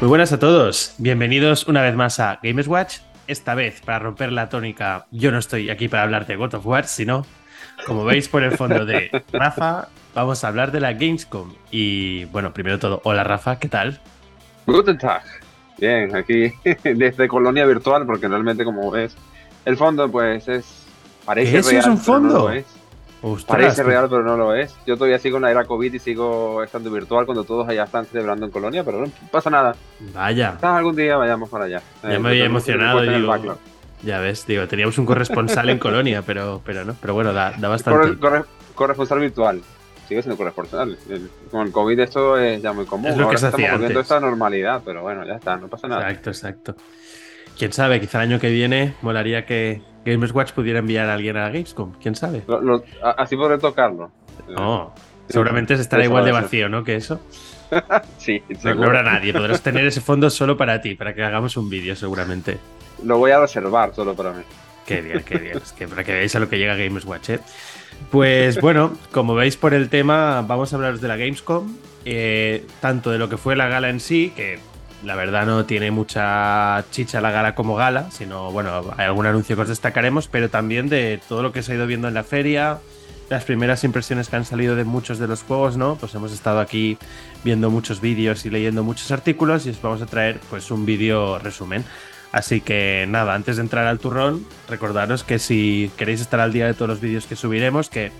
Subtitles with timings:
[0.00, 2.98] Muy buenas a todos, bienvenidos una vez más a Gamers Watch.
[3.26, 6.66] Esta vez, para romper la tónica, yo no estoy aquí para hablar de God of
[6.66, 7.26] War, sino,
[7.86, 11.52] como veis por el fondo de Rafa, vamos a hablar de la Gamescom.
[11.70, 14.00] Y bueno, primero todo, hola Rafa, ¿qué tal?
[14.66, 15.47] Guten Tag.
[15.78, 16.52] Bien, aquí
[16.84, 19.16] desde Colonia Virtual, porque realmente, como ves,
[19.64, 20.84] el fondo, pues es.
[21.24, 21.80] Parece ¿Eso real.
[21.82, 22.28] es un fondo?
[22.34, 22.66] no lo es.
[23.20, 24.74] Ostras, Parece real, pero no lo es.
[24.86, 28.06] Yo todavía sigo en la era COVID y sigo estando virtual cuando todos allá están
[28.06, 29.74] celebrando en Colonia, pero no pasa nada.
[30.14, 31.82] Vaya, Quizás algún día vayamos para allá.
[32.02, 33.00] ya Eh, me había emocionado.
[33.02, 33.56] Digo,
[34.04, 37.66] ya ves, digo, teníamos un corresponsal en Colonia, pero, pero no, pero bueno, da, da
[37.68, 37.98] bastante.
[38.00, 38.44] Corre- corre-
[38.76, 39.62] corresponsal virtual.
[40.08, 40.96] Sigue siendo corresponsal.
[41.10, 43.06] El- Con el COVID esto es ya muy común.
[43.10, 45.68] Es lo que Ahora se estamos volviendo a esta normalidad, pero bueno, ya está, no
[45.68, 46.08] pasa nada.
[46.08, 46.76] Exacto, exacto.
[47.58, 51.36] Quién sabe, quizá el año que viene molaría que Gamers Watch pudiera enviar a alguien
[51.36, 51.92] a la Gamescom.
[52.00, 52.42] Quién sabe.
[52.46, 54.10] Lo- lo- a- así podré tocarlo.
[54.48, 54.94] No,
[55.28, 56.84] seguramente estará Eso igual de vacío, ¿no?
[56.84, 57.20] Que eso.
[58.16, 59.32] Sí, No, no habrá nadie.
[59.34, 62.56] Podrás tener ese fondo solo para ti, para que hagamos un vídeo, seguramente.
[63.04, 64.42] Lo voy a reservar solo para mí.
[64.88, 65.58] Qué bien, qué bien.
[65.58, 67.40] Es que para que veáis a lo que llega Gamers Watch, ¿eh?
[68.10, 71.76] Pues bueno, como veis por el tema, vamos a hablaros de la Gamescom.
[72.06, 74.58] eh, tanto de lo que fue la gala en sí, que
[75.04, 79.56] la verdad no tiene mucha chicha la gala como gala, sino bueno, hay algún anuncio
[79.56, 82.24] que os destacaremos, pero también de todo lo que se ha ido viendo en la
[82.24, 82.78] feria,
[83.28, 85.96] las primeras impresiones que han salido de muchos de los juegos, ¿no?
[85.96, 86.96] Pues hemos estado aquí
[87.44, 91.38] viendo muchos vídeos y leyendo muchos artículos y os vamos a traer pues un vídeo
[91.38, 91.84] resumen.
[92.32, 96.66] Así que nada, antes de entrar al turrón, recordaros que si queréis estar al día
[96.66, 98.12] de todos los vídeos que subiremos, que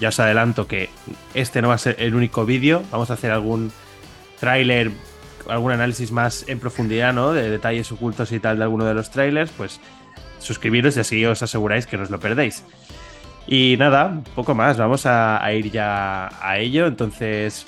[0.00, 0.90] ya os adelanto que
[1.34, 3.70] este no va a ser el único vídeo, vamos a hacer algún
[4.40, 4.90] tráiler,
[5.48, 7.32] algún análisis más en profundidad, ¿no?
[7.32, 9.80] De detalles ocultos y tal de alguno de los trailers, pues
[10.40, 12.64] suscribiros y así os aseguráis que no os lo perdéis.
[13.46, 16.86] Y nada, poco más, vamos a, a ir ya a ello.
[16.86, 17.64] Entonces,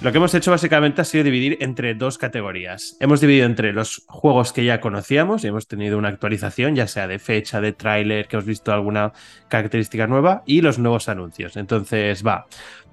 [0.00, 2.96] lo que hemos hecho básicamente ha sido dividir entre dos categorías.
[3.00, 7.06] Hemos dividido entre los juegos que ya conocíamos y hemos tenido una actualización, ya sea
[7.06, 9.12] de fecha, de tráiler, que hemos visto alguna
[9.48, 11.58] característica nueva, y los nuevos anuncios.
[11.58, 12.46] Entonces, va,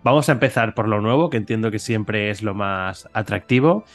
[0.03, 3.85] vamos a empezar por lo nuevo, que entiendo que siempre es lo más atractivo.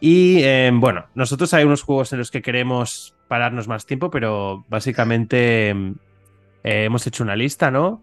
[0.00, 4.64] Y eh, bueno, nosotros hay unos juegos en los que queremos pararnos más tiempo, pero
[4.68, 8.02] básicamente eh, hemos hecho una lista, ¿no?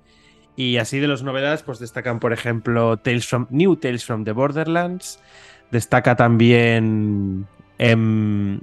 [0.55, 4.31] Y así de las novedades, pues destacan, por ejemplo, Tales from New Tales from the
[4.31, 5.19] Borderlands.
[5.71, 7.47] Destaca también
[7.79, 8.61] em,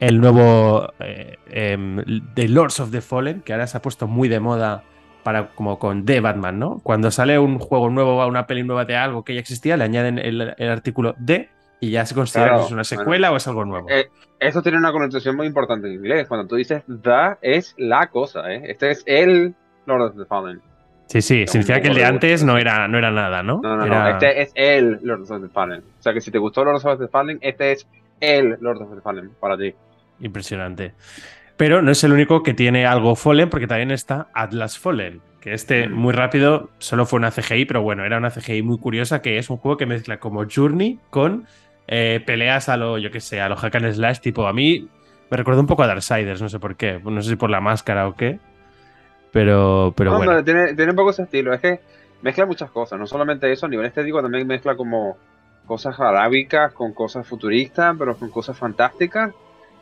[0.00, 2.02] el nuevo eh, em,
[2.34, 4.84] The Lords of the Fallen, que ahora se ha puesto muy de moda
[5.22, 6.80] para como con The Batman, ¿no?
[6.82, 9.84] Cuando sale un juego nuevo o una peli nueva de algo que ya existía, le
[9.84, 12.84] añaden el, el artículo de y ya se considera Claro, que es una bueno.
[12.84, 13.88] secuela o es algo nuevo.
[13.90, 14.08] Eh,
[14.40, 16.28] eso tiene una connotación muy importante en inglés.
[16.28, 18.62] Cuando tú dices the, es la cosa, ¿eh?
[18.66, 19.54] Este es el
[19.86, 20.60] Lord of the Fallen.
[21.06, 23.60] Sí, sí, significa que el de antes no era, no era nada, ¿no?
[23.62, 24.08] No, no, Era- no.
[24.10, 25.80] Este es el Lord of the Fallen.
[25.98, 27.86] O sea que si te gustó Lord of the Fallen, este es
[28.20, 29.74] el Lord of the Fallen para ti.
[30.20, 30.94] Impresionante.
[31.56, 35.20] Pero no es el único que tiene algo Fallen, porque también está Atlas Fallen.
[35.40, 39.22] Que este, muy rápido, solo fue una CGI, pero bueno, era una CGI muy curiosa,
[39.22, 41.46] que es un juego que mezcla como Journey con
[41.86, 44.88] eh, peleas a lo, yo que sé, a lo hack and slash, tipo, a mí
[45.30, 47.60] me recuerda un poco a Darksiders, no sé por qué, no sé si por la
[47.60, 48.40] máscara o qué,
[49.32, 50.32] pero, pero No, bueno.
[50.32, 51.52] hombre, tiene, tiene un poco ese estilo.
[51.52, 51.80] Es que
[52.22, 52.98] mezcla muchas cosas.
[52.98, 55.16] No solamente eso, a nivel estético también mezcla como
[55.66, 59.32] cosas arábicas con cosas futuristas, pero con cosas fantásticas.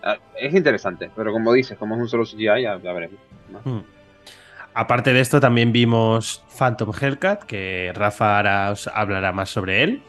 [0.02, 3.18] Ah, Es interesante, pero como dices, como es un solo CGI, ya, ya veremos.
[3.50, 3.60] ¿no?
[3.64, 3.82] Hmm.
[4.74, 10.02] Aparte de esto, también vimos Phantom Hellcat, que Rafa ahora os hablará más sobre él.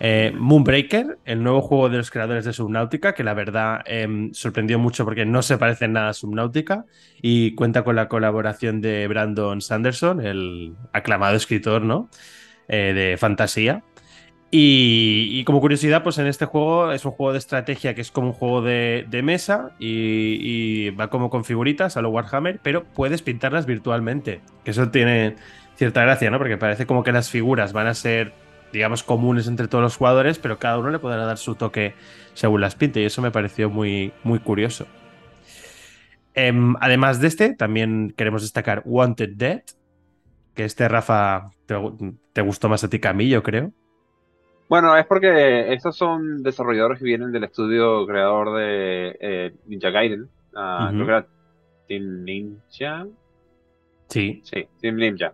[0.00, 4.78] Eh, Moonbreaker, el nuevo juego de los creadores de Subnautica, que la verdad em, sorprendió
[4.78, 6.84] mucho porque no se parece en nada a Subnautica
[7.20, 12.08] y cuenta con la colaboración de Brandon Sanderson, el aclamado escritor ¿no?
[12.68, 13.82] Eh, de fantasía.
[14.50, 18.28] Y, como curiosidad, pues en este juego es un juego de estrategia que es como
[18.28, 23.20] un juego de, mesa y, y va como con figuritas a lo Warhammer, pero puedes
[23.20, 24.40] pintarlas virtualmente.
[24.64, 25.36] Que eso tiene
[25.76, 26.38] cierta gracia, ¿no?
[26.38, 28.32] Porque parece como que las figuras van a ser,
[28.72, 31.94] digamos, comunes entre todos los jugadores, pero cada uno le podrá dar su toque
[32.34, 33.00] según las pinte.
[33.00, 34.86] Y eso me pareció muy, muy curioso.
[36.34, 39.62] Em, además de este, también queremos destacar Wanted Dead,
[40.54, 41.74] que este, Rafa, te,
[42.32, 43.72] te gustó más a ti que a mí, yo creo.
[44.68, 50.28] Bueno, es porque estos son desarrolladores que vienen del estudio creador de eh, Ninja Gaiden.
[50.54, 51.04] ah, Ujú.
[51.04, 51.26] Creo que era
[51.88, 53.06] Team Ninja.
[54.08, 54.40] Sí.
[54.44, 55.32] Sí, Team Ninja.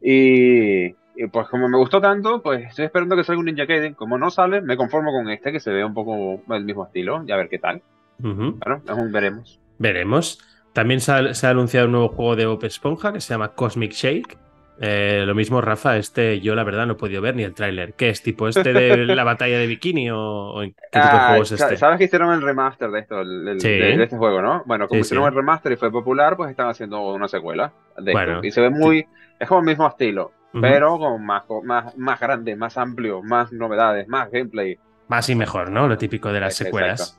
[0.00, 0.92] Y
[1.34, 3.94] pues como me gustó tanto, pues estoy esperando que salga un Ninja Gaiden.
[3.94, 7.24] Como no sale, me conformo con este que se ve un poco el mismo estilo.
[7.26, 7.82] Ya a ver qué tal.
[8.18, 9.58] Bueno, aún veremos.
[9.78, 10.38] Veremos.
[10.72, 14.38] También se ha, anunciado un nuevo juego de Bob Esponja que se llama Cosmic Shake.
[14.80, 17.94] Eh, lo mismo, Rafa, este yo la verdad no he podido ver ni el tráiler.
[17.94, 18.22] ¿Qué es?
[18.22, 21.76] ¿Tipo este de la batalla de bikini o, qué tipo de ah, juego es este?
[21.76, 24.62] ¿Sabes que hicieron el remaster de esto, de, este juego, no?
[24.66, 28.44] Bueno, como hicieron el remaster y fue popular, pues están haciendo una secuela de esto.
[28.44, 29.04] Y se ve muy...
[29.40, 30.30] Es como el mismo estilo,
[30.60, 34.78] pero con más, más, más grande, más amplio, más novedades, más gameplay.
[35.08, 35.88] Más y mejor, ¿no?
[35.88, 37.18] Lo típico de las secuelas.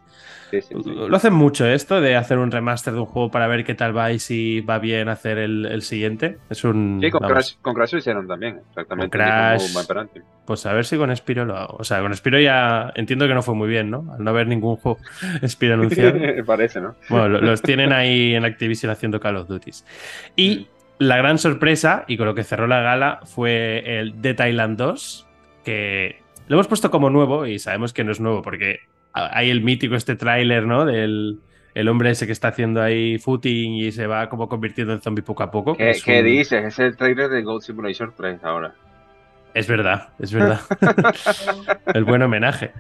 [0.52, 3.96] Lo hacen mucho esto de hacer un remaster de un juego para ver qué tal
[3.98, 6.38] va y si va bien hacer el, siguiente.
[6.50, 7.00] Es un.
[7.02, 9.18] Sí, con Crash, lo hicieron también, exactamente.
[10.46, 11.78] pues a ver si con Spiro lo hago.
[11.80, 14.06] O sea, con Spiro ya entiendo que no fue muy bien, ¿no?
[14.14, 15.00] Al no haber ningún juego
[15.48, 16.18] Spiro anunciado.
[16.46, 16.96] Parece, ¿no?
[17.10, 19.72] Bueno, los tienen ahí en Activision haciendo Call of Duty.
[20.36, 20.75] Y mm.
[21.00, 25.28] La gran sorpresa, y con lo que cerró la gala, fue el Dead Island 2,
[25.64, 28.82] que lo hemos puesto como nuevo y sabemos que no es nuevo porque
[29.14, 30.86] hay el mítico este tráiler, ¿no?
[30.86, 31.40] Del
[31.74, 35.24] el hombre ese que está haciendo ahí footing y se va como convirtiendo en zombie
[35.24, 35.76] poco a poco.
[35.76, 36.64] ¿Qué, dices?
[36.64, 38.74] Es el tráiler de Gold Simulator 3 ahora.
[39.54, 40.62] Es verdad, es verdad.
[41.94, 42.72] el buen homenaje.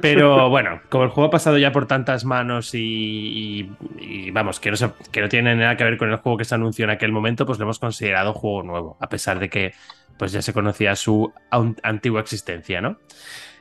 [0.00, 3.70] Pero bueno, como el juego ha pasado ya por tantas manos y,
[4.32, 4.76] vamos, que no,
[5.10, 7.44] que no tiene nada que ver con el juego que se anunció en aquel momento,
[7.44, 9.74] pues lo hemos considerado juego nuevo, a pesar de que
[10.16, 11.32] pues ya se conocía su
[11.82, 12.98] antigua existencia, ¿no?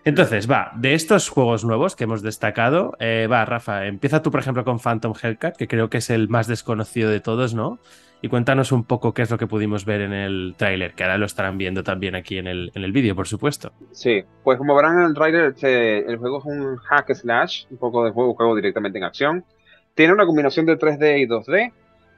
[0.03, 4.39] Entonces, va, de estos juegos nuevos que hemos destacado, eh, va, Rafa, empieza tú, por
[4.39, 7.79] ejemplo, con Phantom Hellcat, que creo que es el más desconocido de todos, ¿no?
[8.21, 11.17] Y cuéntanos un poco qué es lo que pudimos ver en el tráiler, que ahora
[11.17, 13.71] lo estarán viendo también aquí en el, en el vídeo, por supuesto.
[13.91, 18.05] Sí, pues como verán en el tráiler, el juego es un hack slash, un poco
[18.05, 19.43] de juego, juego directamente en acción.
[19.95, 21.73] Tiene una combinación de 3D y 2D,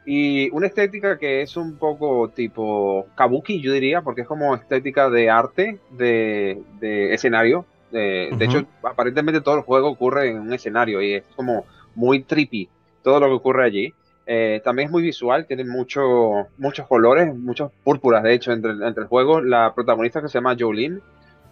[0.06, 5.10] y una estética que es un poco tipo kabuki, yo diría, porque es como estética
[5.10, 11.02] de arte, de, de escenario, de, hecho, aparentemente todo el juego ocurre en un escenario
[11.02, 12.68] y es como muy trippy
[13.04, 13.94] todo lo que ocurre allí.
[14.25, 19.04] Eh, también es muy visual, tiene mucho, muchos colores, muchos púrpuras, de hecho, entre, entre
[19.04, 19.42] el juego.
[19.42, 21.00] La protagonista que se llama Jolene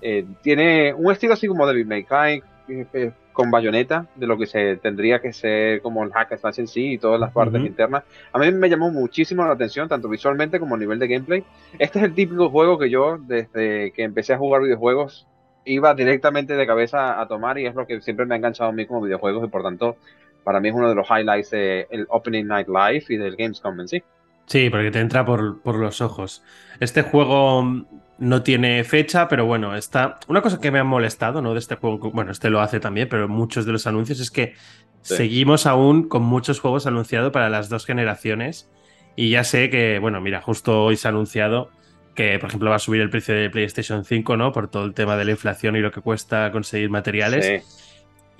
[0.02, 4.46] eh, tiene un estilo así como de May Cry, eh, con bayoneta, de lo que
[4.46, 8.04] se tendría que ser como el hack slash en sí y todas las partes internas.
[8.32, 11.44] A mí me llamó muchísimo la atención, tanto visualmente como a nivel de gameplay.
[11.80, 15.28] Este es el típico juego que yo, desde que empecé a jugar videojuegos,
[15.66, 18.74] iba directamente de cabeza a tomar y es lo que siempre me ha enganchado a
[18.74, 19.96] mí como videojuegos y por tanto
[20.44, 23.88] para mí es uno de los highlights del Opening Night Live y del Gamescom en
[23.88, 24.04] sí.
[24.46, 26.44] Sí, porque te entra por, por, los ojos.
[26.80, 27.86] Este juego
[28.18, 30.20] no tiene fecha, pero bueno, está.
[30.28, 31.54] Una cosa que me ha molestado, ¿no?
[31.54, 34.56] De este juego, bueno, este lo hace también, pero muchos de los anuncios es que
[35.02, 38.70] seguimos aún con muchos juegos anunciados para las dos generaciones.
[39.16, 41.70] Y ya sé que, bueno, mira, justo hoy se ha anunciado
[42.16, 44.52] que por ejemplo va a subir el precio de PlayStation 5, ¿no?
[44.52, 47.91] Por todo el tema de la inflación y lo que cuesta conseguir materiales.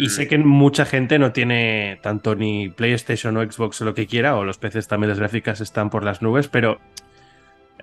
[0.02, 4.08] Y sé que mucha gente no tiene tanto ni PlayStation o Xbox o lo que
[4.08, 6.80] quiera, o los PCs también las gráficas están por las nubes, pero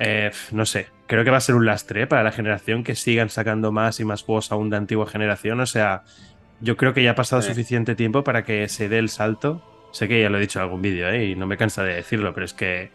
[0.00, 2.06] eh, no sé, creo que va a ser un lastre ¿eh?
[2.08, 5.60] para la generación que sigan sacando más y más juegos aún de antigua generación.
[5.60, 6.02] O sea,
[6.60, 9.62] yo creo que ya ha pasado suficiente tiempo para que se dé el salto.
[9.92, 11.26] Sé que ya lo he dicho en algún vídeo ¿eh?
[11.26, 12.90] y no me cansa de decirlo, pero es que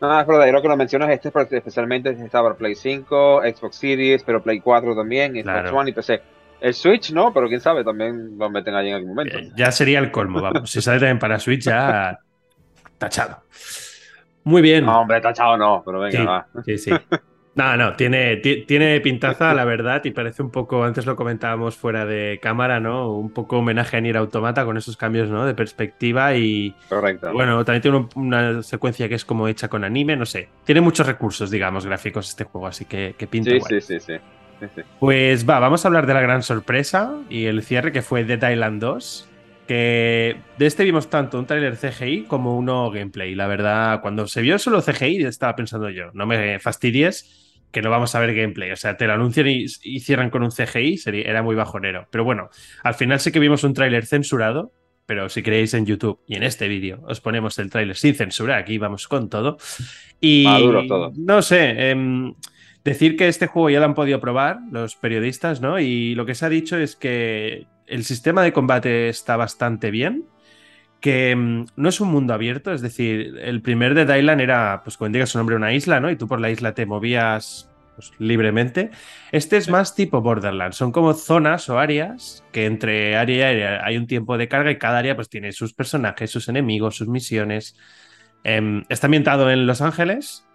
[0.00, 4.22] no, es verdadero que lo mencionas, este es especialmente está para Play 5, Xbox Series,
[4.22, 6.35] pero Play 4 también, Xbox One y PC.
[6.60, 9.38] El Switch no, pero quién sabe, también lo meten ahí en algún momento.
[9.38, 10.70] Eh, ya sería el colmo, vamos.
[10.70, 12.18] Si sale también para Switch, ya
[12.98, 13.42] tachado.
[14.44, 14.86] Muy bien.
[14.86, 16.46] No, hombre, tachado no, pero venga, va.
[16.64, 16.90] Sí, sí.
[17.56, 22.04] No, no, tiene, tiene pintaza, la verdad, y parece un poco, antes lo comentábamos fuera
[22.04, 23.14] de cámara, ¿no?
[23.14, 25.46] Un poco homenaje a Nier Automata con esos cambios, ¿no?
[25.46, 26.74] De perspectiva y.
[26.90, 27.32] Correcto.
[27.32, 30.50] Bueno, también tiene una secuencia que es como hecha con anime, no sé.
[30.64, 34.00] Tiene muchos recursos, digamos, gráficos este juego, así que, que pinta sí, sí, sí, sí,
[34.00, 34.12] sí,
[35.00, 38.50] Pues va, vamos a hablar de la gran sorpresa y el cierre que fue Dead
[38.50, 39.28] Island 2.
[39.66, 43.34] Que de este vimos tanto un trailer CGI como uno gameplay.
[43.34, 47.90] La verdad, cuando se vio solo CGI, estaba pensando yo, no me fastidies que no
[47.90, 48.70] vamos a ver gameplay.
[48.70, 52.06] O sea, te lo anuncian y, cierran con un CGI, sería, era muy bajonero.
[52.10, 52.48] Pero bueno,
[52.82, 54.72] al final sí que vimos un tráiler censurado,
[55.04, 58.56] pero si queréis en YouTube y en este vídeo os ponemos el tráiler sin censura,
[58.56, 59.58] aquí vamos con todo.
[60.20, 60.44] Y
[60.88, 61.12] todo.
[61.16, 62.32] no sé, em,
[62.90, 65.78] decir que este juego ya lo han podido probar los periodistas, ¿no?
[65.78, 70.24] Y lo que se ha dicho es que el sistema de combate está bastante bien
[71.00, 74.96] que mm, no es un mundo abierto, es decir, el primer de Dylan era, pues
[74.96, 76.10] como indica su nombre, una isla, ¿no?
[76.10, 78.90] Y tú por la isla te movías pues, libremente.
[79.32, 83.84] Este es más tipo Borderlands, son como zonas o áreas que entre área y área
[83.84, 87.08] hay un tiempo de carga y cada área pues tiene sus personajes, sus enemigos, sus
[87.08, 87.76] misiones.
[88.44, 90.46] Em, está ambientado en Los Ángeles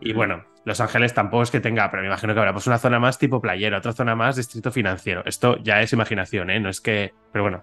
[0.00, 2.78] y bueno, Los Ángeles tampoco es que tenga, pero me imagino que habrá pues una
[2.78, 5.22] zona más tipo playera, otra zona más distrito financiero.
[5.24, 6.58] Esto ya es imaginación, ¿eh?
[6.58, 7.62] No es que, pero bueno,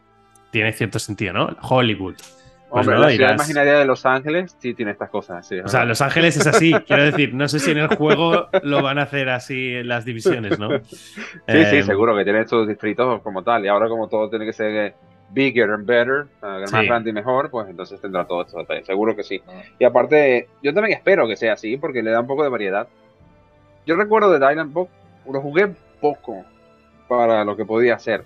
[0.51, 1.49] tiene cierto sentido, ¿no?
[1.61, 2.15] Hollywood.
[2.69, 5.51] Pues Hombre, la ciudad imaginaria de Los Ángeles sí tiene estas cosas.
[5.65, 8.81] o sea, Los Ángeles es así, quiero decir, no sé si en el juego lo
[8.81, 10.69] van a hacer así en las divisiones, ¿no?
[10.79, 13.65] Sí, sí, eh, seguro que tiene estos distritos como tal.
[13.65, 14.95] Y ahora como todo tiene que ser
[15.33, 19.41] bigger and better, más grande y mejor, pues entonces tendrá todo esto Seguro que sí.
[19.47, 19.61] Ah.
[19.79, 22.87] Y aparte, yo también espero que sea así, porque le da un poco de variedad.
[23.85, 24.89] Yo recuerdo de Dylan Book,
[25.31, 26.45] lo jugué poco
[27.07, 28.23] para lo que podía hacer.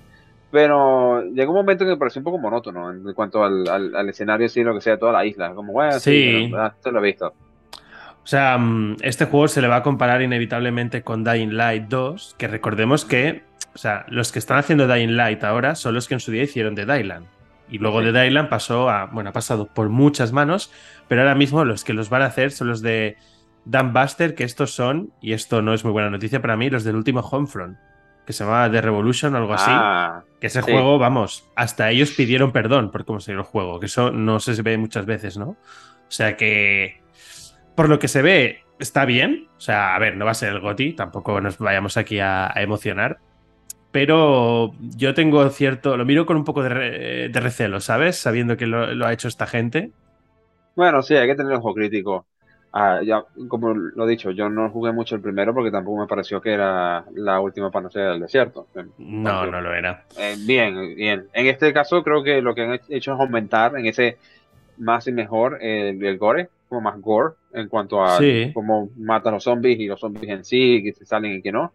[0.52, 4.48] Pero llegó un momento que me pareció un poco monótono en cuanto al, al, escenario,
[4.48, 5.54] sí, lo que sea, toda la isla.
[5.54, 7.28] Como, bueno, sí, sí lo he visto.
[7.28, 12.36] O sea, mm, este juego se le va a comparar inevitablemente con Dying Light 2,
[12.38, 13.44] que recordemos que,
[13.78, 16.42] o sea, los que están haciendo Dying Light ahora son los que en su día
[16.42, 17.28] hicieron de Dylan.
[17.70, 20.72] Y luego de Dylan pasó a, bueno, ha pasado por muchas manos,
[21.08, 23.18] pero ahora mismo los que los van a hacer son los de
[23.66, 26.84] Dan Buster, que estos son, y esto no es muy buena noticia para mí, los
[26.84, 27.78] del último Homefront
[28.26, 29.70] que se llamaba The Revolution o algo así.
[29.70, 33.86] Ah, que ese juego, vamos, hasta ellos pidieron perdón por cómo salió el juego, que
[33.86, 35.50] eso no se ve muchas veces, ¿no?
[35.50, 35.58] O
[36.10, 37.00] sea que,
[37.76, 39.48] por lo que se ve, está bien.
[39.58, 42.52] O sea, a ver, no va a ser el GOTI, tampoco nos vayamos aquí a,
[42.56, 43.20] emocionar.
[43.92, 48.18] Pero yo tengo cierto, lo miro con un poco de, recelo, ¿sabes?
[48.18, 49.92] Sabiendo que lo, ha hecho esta gente.
[50.76, 52.26] Bueno, sí, hay que tener ojo crítico.
[52.74, 56.08] Ah, ya, como lo he dicho, yo no jugué mucho el primero porque tampoco me
[56.08, 58.68] pareció que era la última panacea del desierto.
[58.98, 60.04] No, no lo era.
[60.20, 61.28] Eh, bien, bien.
[61.34, 64.18] En este caso creo que lo que han hecho es aumentar en ese
[64.78, 68.20] más y mejor el, gore, como más gore en cuanto a
[68.54, 71.72] cómo matan los zombies y los zombies en sí, que se salen y que no.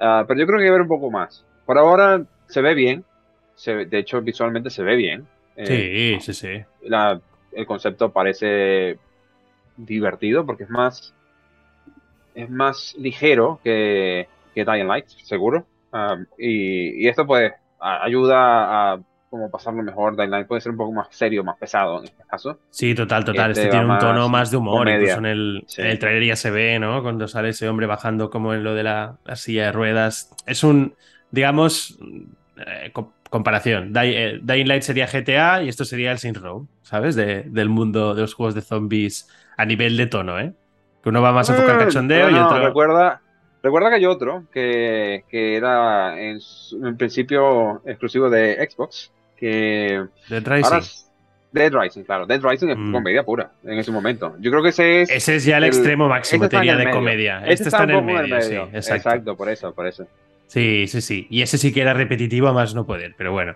[0.00, 1.44] Ah, pero yo creo que hay que ver un poco más.
[1.66, 3.04] Por ahora se ve bien,
[3.54, 5.26] se, de hecho visualmente se ve bien.
[5.56, 6.64] sí, sí, sí.
[6.82, 7.20] La,
[7.52, 8.98] el concepto parece
[9.76, 11.14] divertido porque es más
[12.34, 15.66] es más ligero que, que Dying Light, seguro.
[15.92, 19.00] Um, y, esto pues ayuda a
[19.30, 20.16] como pasarlo mejor.
[20.16, 22.58] Dying Light puede ser un poco más serio, más pesado en este caso.
[22.70, 23.52] Sí, total, total.
[23.52, 24.88] Este, este tiene un tono más de humor.
[24.88, 27.02] Incluso en el, el trailer ya se ve, ¿no?
[27.02, 30.34] Cuando sale ese hombre bajando como en lo de la, silla de ruedas.
[30.46, 30.94] Es un,
[31.30, 31.98] digamos,
[32.56, 32.92] eh,
[33.30, 33.92] comparación.
[33.96, 37.14] Eh, Dying Light sería GTA y esto sería el Saints Row, ¿sabes?
[37.14, 40.52] del mundo de los juegos de zombies a nivel de tono, ¿eh?
[41.02, 42.58] Que uno va más a enfocar mm, cachondeo y otro.
[42.58, 43.22] Recuerda,
[43.62, 46.40] recuerda que hay otro que, era en,
[46.98, 49.12] principio exclusivo de Xbox.
[49.40, 50.80] Que Dead Rising.
[51.52, 52.26] Dead Rising, claro.
[52.26, 52.92] Dead Rising es mm.
[52.92, 54.36] comedia pura en ese momento.
[54.38, 55.10] Yo creo que ese es.
[55.10, 57.38] Ese es ya el, extremo máximo, este de comedia.
[57.38, 59.36] Este, este está, en el medio, Sí, exacto.
[59.36, 60.06] por eso, por eso.
[60.46, 61.26] Sí, sí, sí.
[61.30, 63.54] Y ese sí que era repetitivo a más no poder, pero bueno.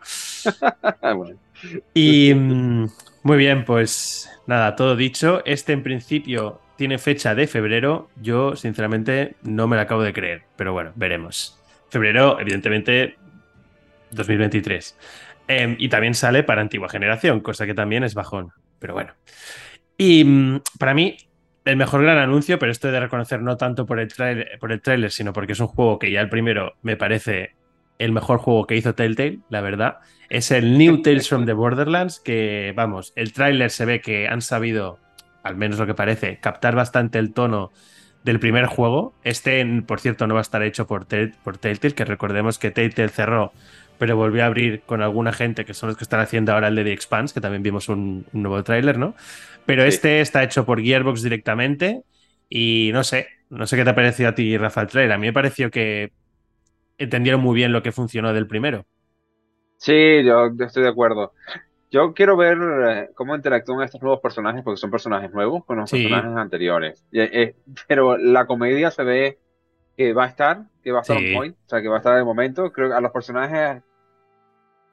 [1.92, 2.88] Y mm,
[3.22, 5.42] muy bien, pues nada, todo dicho.
[5.44, 8.08] Este en principio tiene fecha de febrero.
[8.20, 11.58] Yo, sinceramente, no me la acabo de creer, pero bueno, veremos.
[11.90, 13.16] Febrero, evidentemente,
[14.10, 14.96] 2023.
[15.46, 19.12] Em, y también sale para antigua generación, cosa que también es bajón, pero bueno.
[19.98, 21.16] Y mm, para mí,
[21.64, 24.72] el mejor gran anuncio, pero esto he de reconocer no tanto por el, trailer, por
[24.72, 27.54] el trailer, sino porque es un juego que ya el primero me parece
[27.98, 29.98] el mejor juego que hizo Telltale, la verdad.
[30.28, 34.42] Es el New Tales from the Borderlands, que vamos, el tráiler se ve que han
[34.42, 34.98] sabido,
[35.42, 37.70] al menos lo que parece, captar bastante el tono
[38.24, 39.14] del primer juego.
[39.22, 41.06] Este, por cierto, no va a estar hecho por,
[41.44, 43.52] por Telltale, que recordemos que Telltale cerró,
[43.98, 46.74] pero volvió a abrir con alguna gente, que son los que están haciendo ahora el
[46.74, 49.14] de The Expanse, que también vimos un nuevo tráiler, ¿no?
[49.66, 52.02] Pero este está hecho por Gearbox directamente
[52.48, 55.12] y no sé, no sé qué te ha parecido a ti, Rafael Trailer.
[55.12, 56.12] A mí me pareció que
[56.98, 58.84] entendieron muy bien lo que funcionó del primero.
[59.76, 61.32] Sí, yo estoy de acuerdo.
[61.90, 62.58] Yo quiero ver
[62.88, 67.04] eh, cómo interactúan estos nuevos personajes, porque son personajes nuevos con los personajes anteriores.
[67.12, 67.54] Eh,
[67.86, 69.38] pero la comedia se ve
[69.96, 71.98] que va a estar, que va a estar on point, o sea, que va a
[71.98, 72.72] estar de momento.
[72.72, 73.82] Creo que a los personajes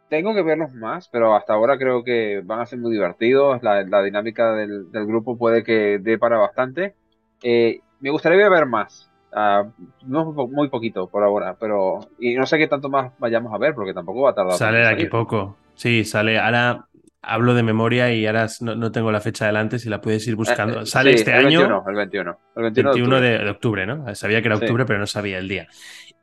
[0.10, 3.64] tengo que verlos más, pero hasta ahora creo que van a ser muy divertidos.
[3.64, 6.96] La, dinámica del, grupo puede que dé para bastante.
[7.42, 9.10] Eh, me gustaría ver más.
[9.32, 9.72] Uh,
[10.06, 12.00] no muy poquito por ahora, pero.
[12.20, 14.58] Y no sé qué tanto más vayamos a ver, porque tampoco va a tardar.
[14.58, 15.56] Sale de aquí poco.
[15.76, 16.38] Sí, sale.
[16.38, 16.86] Ahora
[17.22, 20.80] hablo de memoria y ahora no, tengo la fecha adelante, si la puedes ir buscando.
[20.80, 21.84] Eh, eh, sale este año.
[21.88, 22.40] el 21.
[22.56, 23.86] El 21, de, octubre.
[23.86, 24.14] ¿no?
[24.16, 25.68] Sabía que era octubre, pero no sabía el día.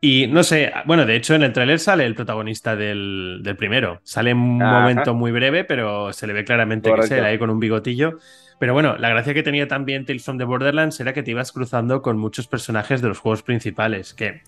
[0.01, 4.01] Y no sé, bueno, de hecho en el tráiler sale el protagonista del, primero.
[4.05, 7.39] Sale en un momento muy breve, pero se le ve claramente que es él ahí
[7.39, 8.19] con un bigotillo.
[8.59, 11.53] Pero bueno, la gracia que tenía también Tales from the Borderlands era que te ibas
[11.53, 14.43] cruzando con muchos personajes de los juegos principales, que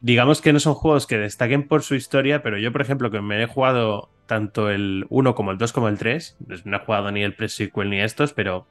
[0.00, 3.20] digamos que no son juegos que destaquen por su historia, pero yo, por ejemplo, que
[3.20, 6.80] me he jugado tanto el 1 como el 2 como el 3, pues no he
[6.80, 8.66] jugado ni el pre-sequel ni estos, pero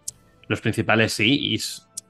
[0.48, 1.60] los principales sí, y,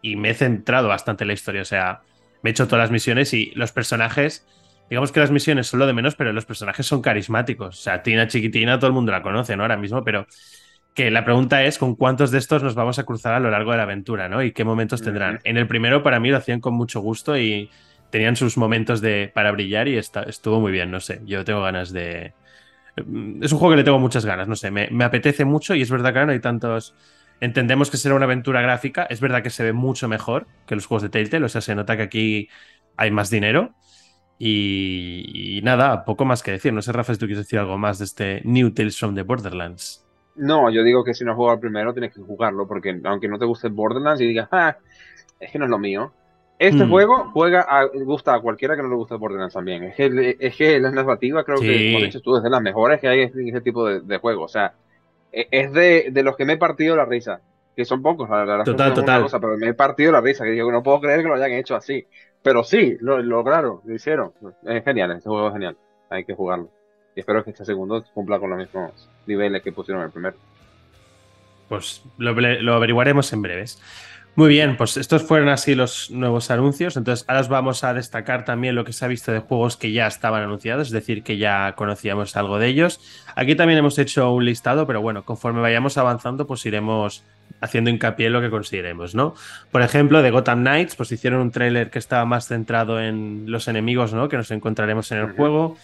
[0.02, 2.02] y me he centrado bastante en la historia, o sea
[2.42, 4.46] me he hecho todas las misiones y los personajes
[4.90, 7.80] digamos que las misiones son lo de menos, pero los personajes son carismáticos.
[7.80, 9.64] O sea, Tina Chiquitina, todo el mundo la conoce, ¿no?
[9.64, 10.28] Ahora mismo, pero
[10.94, 13.72] que la pregunta es con cuántos de estos nos vamos a cruzar a lo largo
[13.72, 14.44] de la aventura, ¿no?
[14.44, 15.40] Y qué momentos tendrán.
[15.44, 17.70] En el primero, para mí, lo hacían con mucho gusto y
[18.12, 21.22] tenían sus momentos de, para brillar y estuvo muy bien, no sé.
[21.26, 22.34] Yo tengo ganas de.
[22.96, 24.72] Es un juego que le tengo muchas ganas, no sé.
[24.72, 26.96] Me, me apetece mucho y es verdad que no hay tantos.
[27.42, 29.04] Entendemos que será una aventura gráfica.
[29.10, 31.46] Es verdad que se ve mucho mejor que los juegos de Telltale.
[31.46, 32.50] O sea, se nota que aquí
[32.96, 33.74] hay más dinero.
[34.38, 36.74] Y, nada, poco más que decir.
[36.74, 39.24] No sé, Rafa, si tú quieres decir algo más de este New Tales from the
[39.24, 40.06] Borderlands.
[40.36, 43.40] No, yo digo que si no has jugado primero tienes que jugarlo, porque aunque no
[43.40, 44.78] te guste Borderlands y digas, ah,
[45.40, 46.12] es que no es lo mío.
[46.58, 46.90] Este mm.
[46.90, 49.84] juego juega a, gusta a cualquiera que no le guste Borderlands también.
[49.84, 53.02] Es que, es que la narrativa creo que, como dices tú, es de las mejores
[53.02, 54.44] que hay en ese tipo de, juego.
[54.44, 54.74] O sea,
[55.32, 57.42] e, es de, de, los que me he partido la risa.
[57.76, 58.64] Que son pocos, la verdad.
[58.64, 59.28] Total, total.
[59.30, 60.46] pero me he partido la risa.
[60.46, 62.06] Que digo, no puedo creer que lo hayan hecho así.
[62.42, 64.32] Pero sí, lo lograron, lo hicieron.
[64.64, 65.76] Es genial, este juego es genial.
[66.10, 66.70] Hay que jugarlo.
[67.16, 70.38] Y espero que este segundo cumpla con los mismos niveles que pusieron el primero.
[71.68, 72.32] Pues lo,
[72.74, 73.82] averiguaremos en breves.
[74.36, 76.98] Muy bien, pues estos fueron así los nuevos anuncios.
[76.98, 79.94] Entonces, ahora os vamos a destacar también lo que se ha visto de juegos que
[79.94, 83.00] ya estaban anunciados, es decir, que ya conocíamos algo de ellos.
[83.36, 87.24] Aquí también hemos hecho un listado, pero bueno, conforme vayamos avanzando, pues iremos
[87.62, 89.36] haciendo hincapié en lo que consideremos, ¿no?
[89.72, 93.70] Por ejemplo, de Gotham Knights, pues hicieron un tráiler que estaba más centrado en los
[93.70, 94.28] enemigos, ¿no?
[94.28, 95.78] Que nos encontraremos en el juego.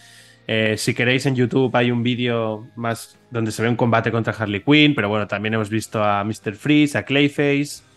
[0.46, 4.34] Eh, si queréis en YouTube hay un vídeo más donde se ve un combate contra
[4.34, 6.54] Harley Quinn, pero bueno, también hemos visto a Mr.
[6.54, 7.91] Freeze, a Clayface.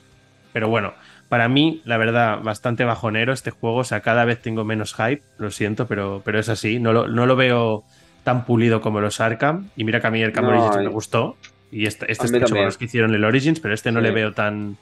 [0.55, 0.93] Pero bueno,
[1.27, 3.79] para mí, la verdad, bastante bajonero este juego.
[3.79, 6.79] O sea, cada vez tengo menos hype, lo siento, pero, pero es así.
[6.79, 7.83] No lo, no lo veo
[8.23, 9.67] tan pulido como los Arkham.
[9.75, 11.35] Y mira que a mí Arkham Origins me gustó.
[11.73, 14.31] Y este, este es mucho los que hicieron el Origins, pero este no le veo
[14.31, 14.77] tan.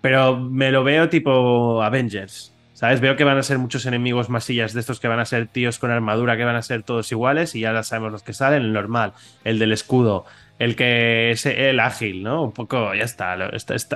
[0.00, 2.50] Pero me lo veo tipo Avengers.
[2.72, 3.02] ¿Sabes?
[3.02, 5.78] Veo que van a ser muchos enemigos masillas de estos que van a ser tíos
[5.78, 8.72] con armadura, que van a ser todos iguales y ya sabemos los que salen, el
[8.72, 9.12] normal,
[9.44, 10.24] el del escudo,
[10.62, 12.44] el que es el ágil, ¿no?
[12.44, 13.36] Un poco, ya está,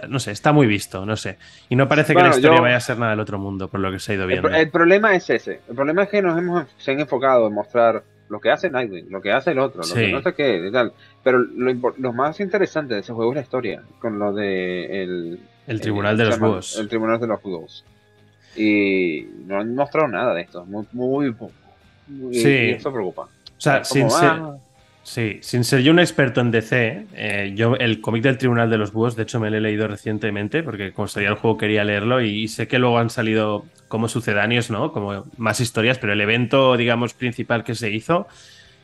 [0.08, 1.38] no sé, está muy visto, no sé.
[1.68, 3.92] Y no parece que la historia vaya a ser nada del otro mundo, por lo
[3.92, 4.48] que se ha ido viendo.
[4.48, 8.02] El, problema es ese, el problema es que nos hemos, se han enfocado en mostrar
[8.28, 10.72] lo que hace Nightwing, lo que hace el otro, lo que no sé qué, y
[10.72, 10.92] tal.
[11.22, 15.40] Pero lo, más interesante de ese juego es la historia, con lo de el...
[15.68, 16.76] El Tribunal de los Búhos.
[16.80, 17.84] El Tribunal de los Búhos.
[18.56, 20.64] Y no han mostrado nada de esto.
[20.64, 21.52] Muy, muy poco.
[22.32, 22.70] sí.
[22.70, 23.22] eso preocupa.
[23.22, 24.56] O sea, sin ser, ah.
[25.06, 28.78] Sí, sin ser yo un experto en DC, eh, yo el cómic del Tribunal de
[28.78, 31.84] los Búhos, de hecho me lo he leído recientemente, porque como salía el juego quería
[31.84, 34.92] leerlo y, sé que luego han salido como sucedáneos, ¿no?
[34.92, 38.26] Como más historias, pero el evento, digamos, principal que se hizo,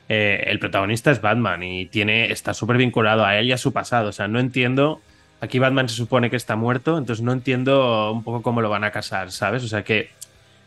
[0.08, 3.72] eh, el protagonista es Batman y tiene, está súper vinculado a él y a su
[3.72, 4.10] pasado.
[4.10, 5.00] O sea, no entiendo
[5.42, 8.84] Aquí Batman se supone que está muerto, entonces no entiendo un poco cómo lo van
[8.84, 9.64] a casar, ¿sabes?
[9.64, 10.10] O sea que,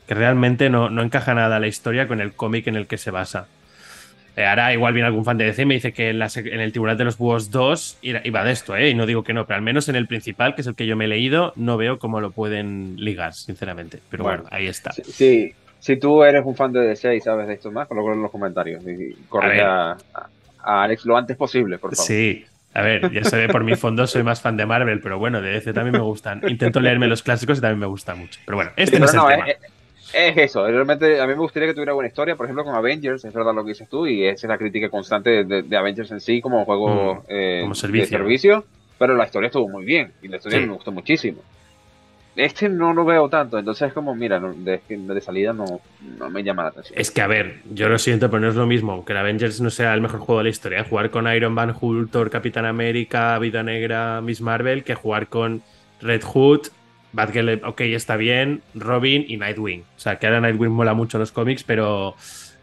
[0.06, 3.48] realmente no, no, encaja nada la historia con el cómic en el que se basa.
[4.36, 6.98] Eh, ahora igual viene algún fan de DC y me dice que en, el Tribunal
[6.98, 8.90] de los Búhos 2 iba de esto, ¿eh?
[8.90, 10.86] Y no digo que no, pero al menos en el principal, que es el que
[10.86, 14.00] yo me he leído, no veo cómo lo pueden ligar, sinceramente.
[14.10, 14.92] Pero bueno, ahí está.
[14.92, 18.22] Sí, si tú eres un fan de DC y sabes de esto más, coloca en
[18.22, 19.96] los comentarios y corre a,
[20.64, 22.06] a, Alex lo antes posible, por favor.
[22.06, 22.44] Sí,
[22.74, 25.42] a ver, ya se ve por mi fondo, soy más fan de Marvel, pero bueno,
[25.42, 26.42] de DC también me gustan.
[26.46, 28.38] Intento leerme los clásicos y también me gusta mucho.
[28.46, 29.46] Pero bueno, este no es el tema.
[30.14, 33.26] Es, eso, realmente a mí me gustaría que tuviera buena historia, por ejemplo, con Avengers,
[33.26, 36.22] es verdad lo que dices tú, y esa es la crítica constante de, Avengers en
[36.22, 38.06] sí como juego mm, eh, como servicio.
[38.06, 38.66] de servicio,
[38.98, 41.42] pero la historia estuvo muy bien, y la historia me gustó muchísimo.
[42.36, 45.80] Este no lo veo tanto, entonces es como, mira, de, de, salida no,
[46.20, 47.00] no, me llama la atención.
[47.00, 49.62] Es que, a ver, yo lo siento, pero no es lo mismo, aunque el Avengers
[49.62, 52.66] no sea el mejor juego de la historia, jugar con Iron Man, Hulk, Thor, Capitán
[52.66, 55.64] América, Vida Negra, Miss Marvel, que jugar con
[56.02, 56.68] Red Hood,
[57.16, 59.82] Batgirl, ok, está bien, Robin y Nightwing.
[59.82, 62.16] O sea, que ahora Nightwing mola mucho los cómics, pero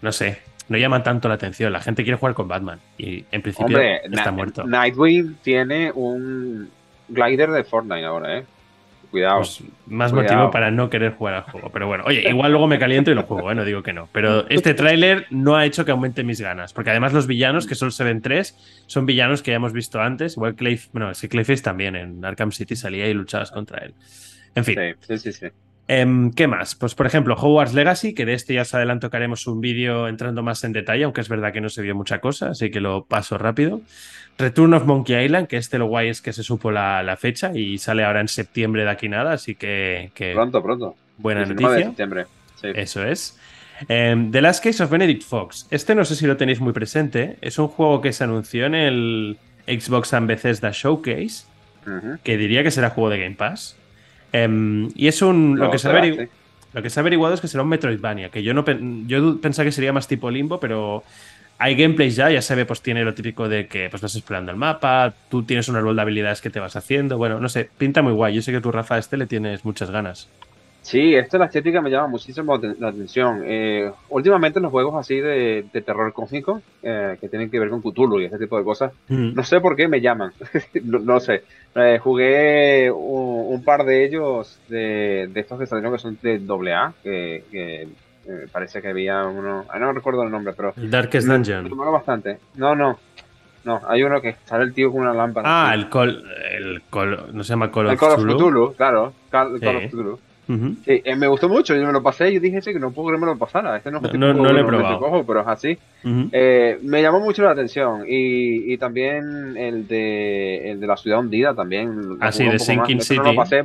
[0.03, 1.73] no sé, no llaman tanto la atención.
[1.73, 4.65] La gente quiere jugar con Batman y en principio está muerto.
[4.65, 6.71] Nightwing tiene un
[7.09, 8.45] glider de Fortnite ahora, ¿eh?
[9.11, 9.39] Cuidado.
[9.39, 11.71] Pues, más motivo para no querer jugar al juego.
[11.71, 13.55] Pero bueno, oye, igual luego me caliento y lo juego, ¿eh?
[13.55, 14.09] no digo que no.
[14.13, 16.73] Pero este tráiler no ha hecho que aumente mis ganas.
[16.73, 20.01] Porque además los villanos, que solo se ven tres, son villanos que ya hemos visto
[20.01, 20.37] antes.
[20.37, 23.95] Igual Clay, bueno, es que Clayface también en Arkham City salía y luchabas contra él.
[24.55, 24.79] En fin.
[25.07, 25.47] Sí, sí, sí.
[25.89, 26.75] Em, ¿Qué más?
[26.75, 30.09] Pues por ejemplo, Hogwarts Legacy, que de este ya os adelanto que haremos un vídeo
[30.09, 32.81] entrando más en detalle, aunque es verdad que no se vio mucha cosa, así que
[32.81, 33.83] lo paso rápido.
[34.39, 37.79] Return of Monkey Island, que este lo guay es que se supo la, fecha y
[37.79, 40.11] sale ahora en septiembre de aquí nada, así que.
[40.35, 40.97] pronto, pronto.
[41.19, 41.85] Buena noticia.
[41.85, 42.27] septiembre.
[42.63, 43.39] Eso es.
[43.89, 45.67] Em, The Last Case of Benedict Fox.
[45.71, 47.37] Este no sé si lo tenéis muy presente.
[47.41, 51.45] Es un juego que se anunció en el Xbox and Bethesda Showcase,
[52.23, 53.77] que diría que será juego de Game Pass.
[54.33, 55.59] Em, y es un.
[55.59, 56.29] lo que se
[56.73, 58.65] Lo que se ha averiguado es que será un Metroidvania, que yo no
[59.07, 61.05] yo pensaba que sería más tipo limbo, pero
[61.59, 64.51] hay gameplays ya, ya se ve, pues tiene lo típico de que pues vas explorando
[64.51, 67.19] el mapa, tú tienes una árbol de habilidades que te vas haciendo.
[67.19, 68.35] Bueno, no sé, pinta muy guay.
[68.35, 70.29] Yo sé que tú, Rafa, a este le tienes muchas ganas.
[70.83, 73.43] Sí, esto la estética me llama muchísimo la atención.
[73.45, 78.21] Eh, últimamente los juegos así de, terror cósmico, eh, que tienen que ver con Cthulhu
[78.21, 79.33] y ese tipo de cosas, mm.
[79.33, 80.33] no sé por qué me llaman.
[80.83, 81.45] no, sé.
[81.77, 86.41] Eh, jugué un, par de ellos, de, estos que salieron que son de
[86.75, 87.89] AA, que, que
[88.51, 89.65] parece que había uno.
[89.69, 90.75] Ah, no recuerdo el nombre, pero.
[90.77, 91.65] Darkest Dungeon.
[91.65, 92.39] Me bastante.
[92.57, 92.99] No, no.
[93.65, 95.49] No, hay uno que sale el tío con una lámpara.
[95.49, 96.25] Ah, el Call.
[96.51, 97.33] El Call.
[97.33, 98.11] No se llama Call of Cthulhu.
[98.11, 99.13] El Call of Cthulhu, claro.
[99.31, 100.19] Call, of Cthulhu.
[100.49, 103.27] Eh, me gustó mucho, yo me lo pasé y dije que no puedo que me
[103.27, 103.77] lo pasara.
[103.77, 105.25] Este no, no, no, lo he probado.
[105.25, 105.79] pero es así.
[106.05, 108.05] Eh, me llamó mucho la atención.
[108.07, 112.19] Y, y, también el de, el de la ciudad hundida también.
[112.21, 113.21] Ah, sí, de Sinking City.
[113.21, 113.65] No lo pasé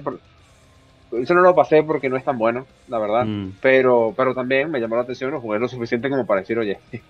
[1.11, 3.25] eso no lo pasé porque no es tan bueno, la verdad.
[3.25, 3.53] Mm.
[3.61, 6.79] Pero, pero también me llamó la atención, lo jugué lo suficiente como para decir, oye,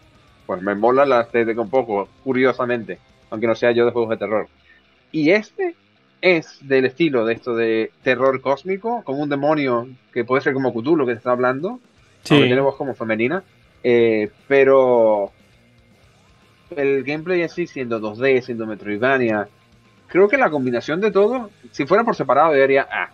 [0.45, 2.99] pues me mola la estética un poco, curiosamente,
[3.29, 4.47] aunque no sea yo de juegos de terror.
[5.11, 5.75] Y este
[6.21, 10.73] es del estilo de esto de terror cósmico, con un demonio que puede ser como
[10.73, 11.79] Cthulhu que te está hablando,
[12.23, 12.33] sí.
[12.33, 13.43] aunque tiene voz como femenina,
[13.83, 15.31] eh, pero
[16.75, 19.47] el gameplay así, siendo 2D, siendo Metroidvania,
[20.07, 23.09] creo que la combinación de todo, si fuera por separado, yo diría, ah,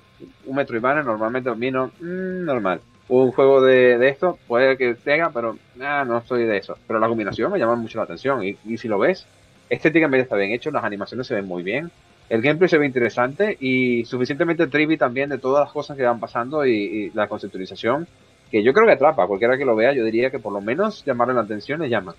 [0.46, 2.82] un Metroidvania normalmente vino mm, normal.
[3.10, 6.78] Un juego de, de, esto puede que tenga, pero ah, no soy de eso.
[6.88, 8.42] Pero la combinación me llama mucho la atención.
[8.44, 9.28] Y, y si lo ves,
[9.70, 11.92] estéticamente está bien hecho, las animaciones se ven muy bien
[12.30, 16.20] el gameplay se ve interesante y suficientemente trivi también de todas las cosas que van
[16.20, 18.08] pasando y, la conceptualización,
[18.50, 19.28] que yo creo que atrapa.
[19.28, 22.16] Cualquiera que lo vea, yo diría que por lo menos llamarle la atención le llama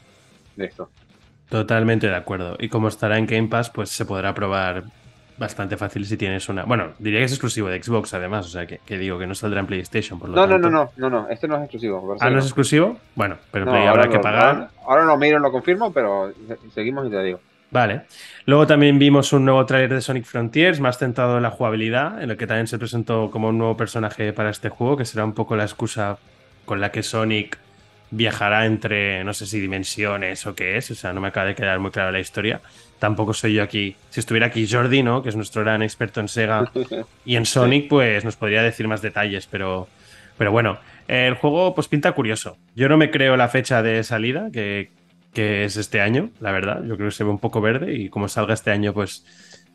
[0.57, 0.89] de esto.
[1.49, 2.57] Totalmente de acuerdo.
[2.59, 4.85] Y como estará en Game Pass, pues se podrá probar
[5.37, 6.65] bastante fácil si tienes una.
[6.65, 9.61] Bueno, diría que es exclusivo de Xbox, además, o sea que, digo que no saldrá
[9.61, 10.19] en PlayStation.
[10.19, 12.17] Por lo no, no, no, no, no, no, este no es exclusivo.
[12.21, 12.99] Ah, no es exclusivo.
[13.15, 14.71] Bueno, pero habrá que pagar.
[14.87, 16.33] Ahora, no miro, lo confirmo, pero
[16.73, 17.41] seguimos y te digo.
[17.75, 18.03] Vale.
[18.47, 22.31] Luego también vimos un nuevo tráiler de Sonic Frontiers, más centrado en la jugabilidad, en
[22.31, 25.33] el que también se presentó como un nuevo personaje para este juego, que será un
[25.33, 26.19] poco la excusa
[26.67, 27.59] con la que Sonic
[28.13, 31.57] viajará entre, no sé si dimensiones o qué es, o sea, no me acaba de
[31.57, 32.61] quedar muy clara la historia.
[33.01, 33.97] Tampoco soy yo aquí.
[34.09, 35.25] Si estuviera aquí Jordi, ¿no?
[35.25, 36.71] Que es nuestro gran experto en Sega
[37.25, 39.89] y en Sonic, pues nos podría decir más detalles, pero,
[40.39, 42.57] pero bueno, el juego pues pinta curioso.
[42.77, 44.93] Yo no me creo la fecha de salida, que
[45.35, 46.83] que es este año, la verdad.
[46.85, 49.27] Yo creo que se ve un poco verde y como salga este año, pues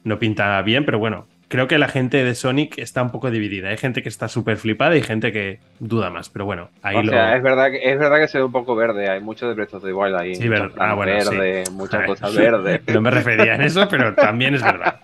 [0.04, 3.70] no pinta bien, pero bueno, creo que la gente de Sonic está un poco dividida.
[3.70, 7.04] Hay gente que está súper flipada y gente que duda más, pero bueno, ahí o
[7.04, 9.56] Sea, es verdad, que, es verdad que se ve un poco verde, hay mucho de
[9.56, 10.36] Breath of the Wild ahí.
[10.36, 12.82] Sí, ah, bueno, verde, muchas cosas verdes.
[12.94, 15.00] no me refería a eso, pero también es verdad.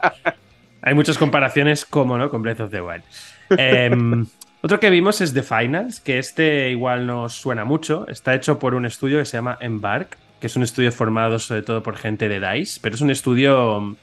[0.82, 3.04] Hay muchas comparaciones, como no, con Breath of the Wild.
[3.58, 4.26] Em,
[4.62, 8.08] otro que vimos es The Finals, que este igual nos suena mucho.
[8.08, 11.64] Está hecho por un estudio que se llama Embark, que es un estudio formado sobre
[11.64, 13.98] todo por gente de DICE, pero es un estudio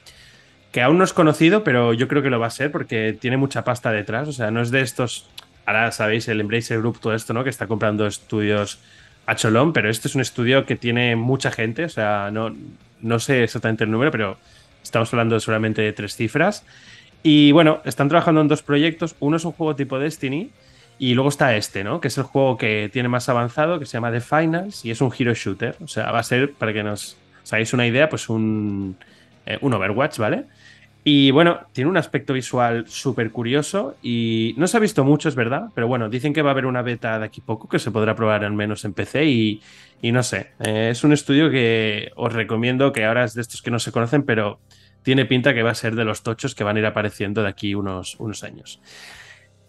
[0.73, 3.37] que aún no es conocido, pero yo creo que lo va a ser porque tiene
[3.37, 4.27] mucha pasta detrás.
[4.27, 5.29] O sea, no es de estos.
[5.65, 7.45] Ahora sabéis, el Embracer Group, todo esto, ¿no?
[7.45, 8.79] Que está comprando estudios
[9.25, 11.85] a cholón, pero este es un estudio que tiene mucha gente.
[11.85, 12.53] O sea, no,
[12.99, 14.37] no sé exactamente el número, pero
[14.83, 16.65] estamos hablando solamente de tres cifras.
[17.23, 19.15] Y bueno, están trabajando en dos proyectos.
[19.21, 20.51] Uno es un juego tipo Destiny
[20.99, 21.99] y luego está este, ¿no?
[21.99, 25.01] Que es el juego que tiene más avanzado, que se llama The Finals y es
[25.01, 25.75] un hero shooter.
[25.83, 27.17] O sea, va a ser, para que nos
[27.51, 28.97] hagáis una idea, pues un,
[29.45, 30.45] eh, un Overwatch, ¿vale?
[31.05, 35.35] Y bueno, tiene un aspecto visual súper curioso y no se ha visto mucho, es
[35.35, 37.91] verdad, pero bueno, dicen que va a haber una beta de aquí poco que se
[37.91, 39.61] podrá probar al menos en PC y,
[40.01, 43.69] no sé, eh, es un estudio que os recomiendo que ahora es de estos que
[43.69, 44.59] no se conocen, pero
[45.01, 47.49] tiene pinta que va a ser de los tochos que van a ir apareciendo de
[47.49, 48.79] aquí unos, unos años.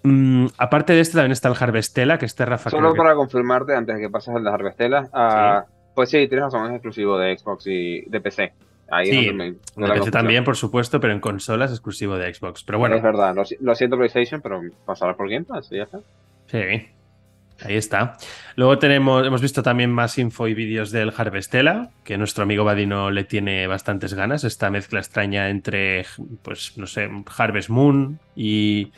[0.05, 2.69] Mm, aparte de este también está el Harvestella, que este Rafa.
[2.69, 5.65] Solo para confirmarte, antes de que pases al de Harvestella, ah,
[5.95, 8.53] pues sí, tienes razón, es exclusivo de Xbox y de PC.
[8.91, 12.63] Ahí sí, de PC también, por supuesto, pero en consolas es exclusivo de Xbox.
[12.65, 12.97] Pero bueno.
[12.97, 16.01] Es verdad, lo, siento PlayStation, pero pasará por Game Pass y ya está.
[16.49, 18.19] Sí, ahí está.
[18.57, 23.11] Luego tenemos, hemos visto también más info y vídeos del Harvestella, que nuestro amigo Badino
[23.11, 24.45] le tiene bastantes ganas.
[24.45, 26.05] Esta mezcla extraña entre,
[26.43, 28.93] pues, no sé, Harvest Moon y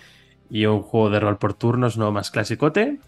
[0.50, 2.98] y un juego de rol por turnos, no más clasicote.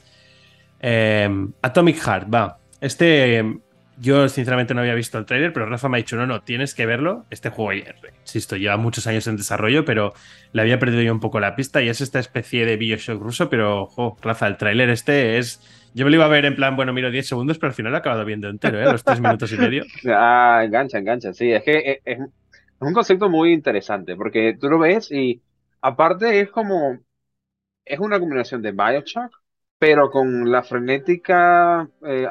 [0.81, 2.59] Em, Atomic Heart, va.
[2.81, 3.61] Este
[4.01, 6.74] yo sinceramente no había visto el trailer, pero Rafa me ha dicho, no, no, tienes
[6.74, 7.27] que verlo.
[7.31, 7.85] Este juego,
[8.20, 10.14] insisto, lleva muchos años en desarrollo, pero
[10.53, 13.51] le había perdido yo un poco la pista y es esta especie de Bioshock ruso,
[13.51, 15.61] pero, ojo, Rafa, el trailer este es...
[15.94, 17.90] Yo me lo iba a ver en plan, bueno, miro 10 segundos, pero al final
[17.90, 18.85] lo he acabado viendo entero, ¿eh?
[18.85, 19.85] Los 3 minutos y medio.
[20.07, 21.51] Ah, engancha, engancha, sí.
[21.51, 22.18] Es que es
[22.79, 25.42] un concepto muy interesante, porque tú lo ves y
[25.81, 26.98] aparte es como
[27.88, 29.33] es una combinación de Bioshock
[29.79, 32.27] pero con la frenética eh,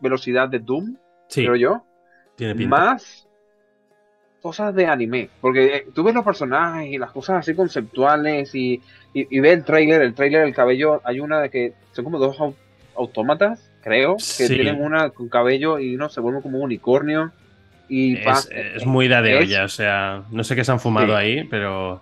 [0.00, 0.96] velocidad de Doom,
[1.32, 1.84] creo yo.
[2.34, 3.26] Tiene Más
[4.42, 8.80] cosas de anime, porque eh, tú ves los personajes y las cosas así conceptuales y,
[9.12, 12.36] y, ves el trailer, el trailer del cabello, hay una de que son como dos
[12.96, 17.32] autómatas, creo, que tienen una con cabello y uno se vuelve como un unicornio.
[17.88, 21.98] Y es, muy de olla, o sea, no sé qué se han fumado ahí, pero...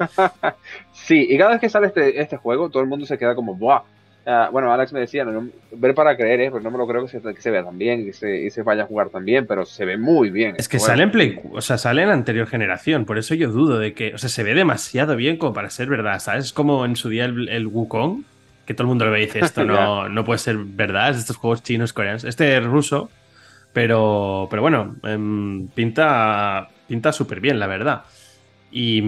[0.92, 3.54] sí, y cada vez que sale este, este juego, todo el mundo se queda como,
[3.54, 3.82] ¡buah!
[4.28, 5.24] Ah, bueno, Alex me decía,
[5.70, 6.50] ver para creer, ¿eh?
[6.50, 8.86] pero no me lo creo que se, vea tan bien y se, se, vaya a
[8.86, 10.56] jugar tan bien, pero se ve muy bien.
[10.58, 13.78] Es que sale en Play, o sea, sale en anterior generación, por eso yo dudo
[13.78, 16.46] de que, o sea, se ve demasiado bien como para ser verdad, ¿sabes?
[16.46, 18.24] Es como en su día el, el Wukong,
[18.66, 21.16] que todo el mundo lo ve y dice, esto no, no puede ser verdad, es
[21.16, 22.24] de estos juegos chinos, coreanos.
[22.24, 23.10] Este es ruso,
[23.76, 28.04] pero, pero bueno, em, pinta, pinta súper bien, la verdad.
[28.72, 29.02] Y,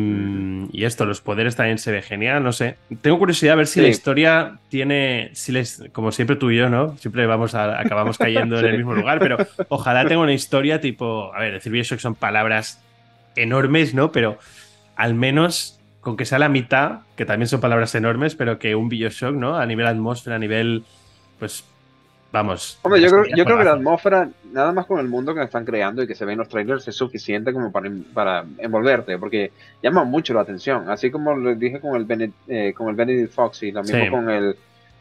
[0.84, 2.76] esto, los poderes también se ve genial, no sé.
[3.00, 6.68] Tengo curiosidad a ver si la historia tiene, si les, como siempre tú y yo,
[6.68, 6.98] ¿no?
[6.98, 9.38] Siempre vamos a, acabamos cayendo en el mismo lugar, pero
[9.70, 12.84] ojalá tenga una historia tipo, a ver, decir Bioshock son palabras
[13.36, 14.12] enormes, ¿no?
[14.12, 14.38] Pero
[14.96, 18.90] al menos con que sea la mitad, que también son palabras enormes, pero que un
[18.90, 19.56] Bioshock, ¿no?
[19.56, 20.84] A nivel atmósfera, a nivel,
[21.38, 21.64] pues,
[22.30, 22.78] Vamos.
[22.82, 25.64] Hombre, yo creo, yo creo que la atmósfera, nada más con el mundo que están
[25.64, 30.04] creando y que se ven los trailers, es suficiente como para, para envolverte, porque llama
[30.04, 30.90] mucho la atención.
[30.90, 34.10] Así como lo dije con el, Benedict, eh, con el Benedict Fox y lo mismo
[34.10, 34.56] con el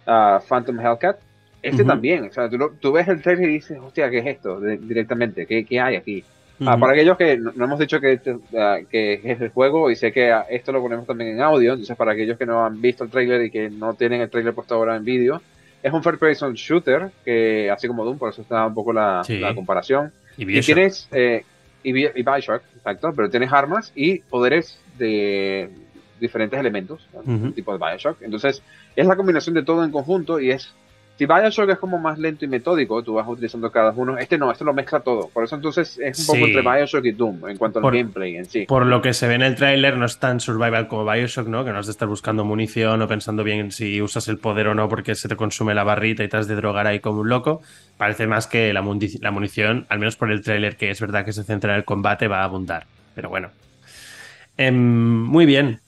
[0.08, 1.18] uh, Phantom Hellcat.
[1.62, 4.62] Este también, o sea, tú, tú, ves el trailer y dices, hostia, ¿qué es esto?
[4.62, 6.24] directamente, ¿qué, ¿qué, hay aquí?
[6.66, 9.96] Ah, para aquellos que no, hemos dicho que, este, ah, que es el juego y
[9.96, 13.04] sé que esto lo ponemos también en audio, entonces para aquellos que no han visto
[13.04, 15.42] el trailer y que no tienen el trailer puesto ahora en vídeo,
[15.84, 19.24] es un first person shooter, que así como Doom, por eso está un poco la,
[19.56, 20.12] comparación.
[20.38, 21.44] Y, tienes, eh,
[21.84, 25.70] y, Bioshock, exacto, pero tienes armas y poderes de
[26.20, 27.08] diferentes elementos,
[27.56, 28.22] tipo de Bioshock.
[28.22, 28.62] Entonces,
[28.96, 30.74] es la combinación de todo en conjunto y es
[31.18, 34.20] si Bioshock es como más lento y metódico, tú vas utilizando cada uno.
[34.20, 35.30] Este no, este lo mezcla todo.
[35.30, 38.46] Por eso entonces es un poco entre Bioshock y Doom en cuanto al gameplay en
[38.46, 38.66] sí.
[38.68, 41.66] Por lo que se ve en el tráiler, no es tan survival como Bioshock, ¿no?
[41.66, 44.76] Que no has de estar buscando munición o pensando bien si usas el poder o
[44.76, 47.30] no porque se te consume la barrita y te has de drogar ahí como un
[47.30, 47.62] loco.
[47.98, 51.44] Parece más que la, munición, al menos por el tráiler, que es verdad que se
[51.44, 52.86] centra en el combate, va a abundar.
[53.16, 53.50] Pero bueno.
[54.56, 55.82] Em, muy bien.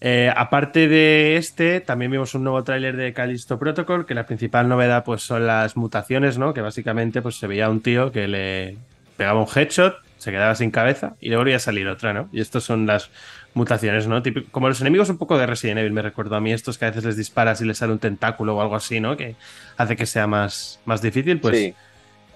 [0.00, 4.68] Eh, aparte de este, también vimos un nuevo tráiler de Callisto Protocol, que la principal
[4.68, 6.52] novedad pues, son las mutaciones, ¿no?
[6.52, 8.76] Que básicamente pues, se veía un tío que le
[9.16, 12.28] pegaba un headshot, se quedaba sin cabeza y le volvía a salir otra, ¿no?
[12.32, 13.10] Y estas son las
[13.54, 14.22] mutaciones, ¿no?
[14.50, 16.88] como los enemigos un poco de Resident Evil, me recuerdo a mí estos que a
[16.88, 19.16] veces les disparas y les sale un tentáculo o algo así, ¿no?
[19.16, 19.34] Que
[19.78, 21.56] hace que sea más, más difícil, pues...
[21.56, 21.74] Sí.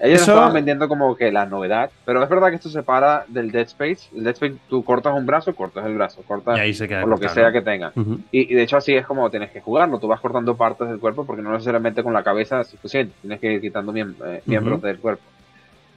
[0.02, 3.50] Ellos estaban vendiendo como que la novedad, pero es verdad que esto se para del
[3.50, 4.08] Dead Space.
[4.16, 6.58] El Dead Space, tú cortas un brazo, cortas el brazo, cortas
[7.06, 7.92] lo que sea que tenga.
[8.32, 9.98] y, de hecho así es como tienes que jugarlo.
[9.98, 13.14] Tú vas cortando partes del cuerpo porque no necesariamente con la cabeza es suficiente.
[13.20, 15.22] Tienes que ir quitando eh, miembros del cuerpo.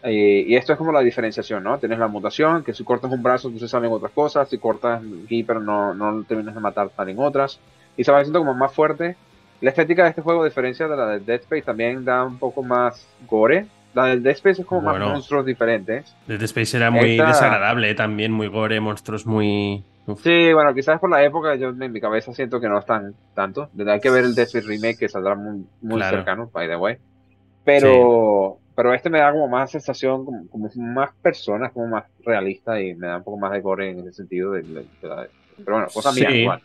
[0.06, 1.78] y esto es como la diferenciación, ¿no?
[1.78, 4.50] Tienes la mutación, que si cortas un brazo, entonces salen otras cosas.
[4.50, 7.58] Si cortas aquí, pero no, no terminas de matar, salen otras.
[7.96, 9.16] Y se va haciendo como más fuerte.
[9.62, 12.38] La estética de este juego, a diferencia de la de Dead Space, también da un
[12.38, 16.16] poco más gore la del Dead Space es como más monstruos diferentes.
[16.28, 19.84] Dead Space era muy desagradable eh, también, muy gore, monstruos muy.
[20.22, 23.70] Sí, bueno, quizás por la época yo en mi cabeza siento que no están tanto.
[23.88, 26.98] Hay que ver el Dead Space Remake que saldrá muy, muy cercano, by the way.
[27.64, 32.82] Pero, pero este me da como más sensación, como, como, más personas, como más realista
[32.82, 34.52] y me da un poco más de gore en ese sentido.
[34.52, 34.64] De,
[35.02, 35.28] pero
[35.68, 36.62] bueno, cosa mía igual.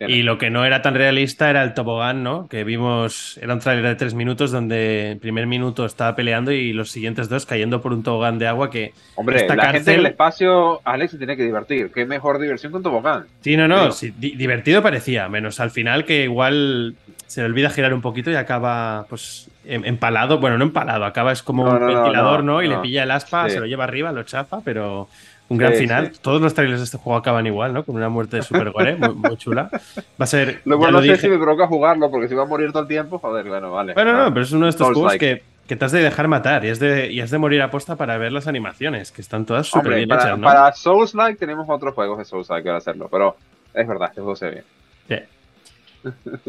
[0.00, 2.48] Y lo que no era tan realista era el tobogán, ¿no?
[2.48, 6.72] Que vimos, era un trailer de tres minutos donde el primer minuto estaba peleando y
[6.72, 8.92] los siguientes dos cayendo por un tobogán de agua que...
[9.16, 11.90] Hombre, esta la gente en el espacio, Alex, se tiene que divertir.
[11.92, 13.26] Qué mejor diversión que un tobogán.
[13.40, 16.94] Sí, no, no, divertido parecía, menos al final que igual
[17.26, 21.32] se le olvida girar un poquito y acaba pues em, empalado, bueno, no empalado, acaba
[21.32, 22.62] es como un ventilador, ¿no?
[22.62, 25.08] Y le pilla el aspa, se lo lleva arriba, lo chafa, pero
[25.48, 26.12] un gran final.
[26.20, 27.84] Todos los trailers de este juego acaban igual, ¿no?
[27.84, 29.70] Con una muerte de super gore, muy, chula.
[29.72, 30.60] Va a ser.
[30.64, 33.18] Luego no sé si me provoca jugarlo, porque si va a morir todo el tiempo,
[33.18, 33.94] joder, bueno, vale.
[33.94, 36.64] Bueno, no, pero es uno de estos juegos que, que, te has de dejar matar
[36.64, 39.46] y has de, y has de morir a posta para ver las animaciones, que están
[39.46, 40.46] todas súper bien para, hechas, ¿no?
[40.46, 43.36] Para Souls-like tenemos otros juegos de Souls-like que hacerlo, pero
[43.72, 44.64] es verdad, este juego se ve
[45.08, 45.24] bien.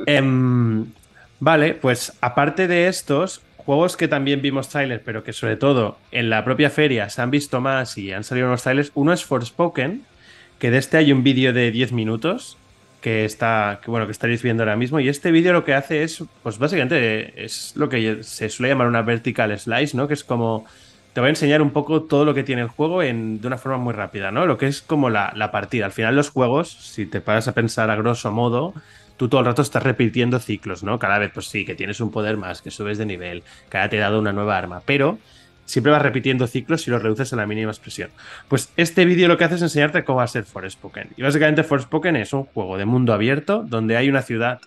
[0.05, 0.91] Em,
[1.39, 6.31] vale, pues aparte de estos, juegos que también vimos trailers, pero que sobre todo en
[6.31, 8.91] la propia feria se han visto más y han salido unos trailers.
[8.95, 10.01] Uno es Forspoken,
[10.57, 12.57] que de este hay un vídeo de 10 minutos
[12.99, 14.99] que está, bueno, que estaréis viendo ahora mismo.
[14.99, 18.87] Y este vídeo lo que hace es, pues básicamente es lo que se suele llamar
[18.87, 20.07] una vertical slice, ¿no?
[20.07, 20.65] Que es como
[21.13, 23.59] te voy a enseñar un poco todo lo que tiene el juego en, de una
[23.59, 24.47] forma muy rápida, ¿no?
[24.47, 25.85] Lo que es como la, la partida.
[25.85, 28.73] Al final los juegos, si te paras a pensar a grosso modo,
[29.19, 30.97] tú todo el rato estás repitiendo ciclos, ¿no?
[30.97, 33.97] Cada vez, pues sí, que tienes un poder más, que subes de nivel, ahora te
[33.97, 35.19] he dado una nueva arma, pero
[35.65, 38.11] siempre vas repitiendo ciclos y los reduces a la mínima expresión.
[38.47, 41.09] Pues este vídeo lo que hace es enseñarte cómo va a ser Forspoken.
[41.17, 44.61] Y básicamente Forspoken es un juego de mundo abierto donde hay una ciudad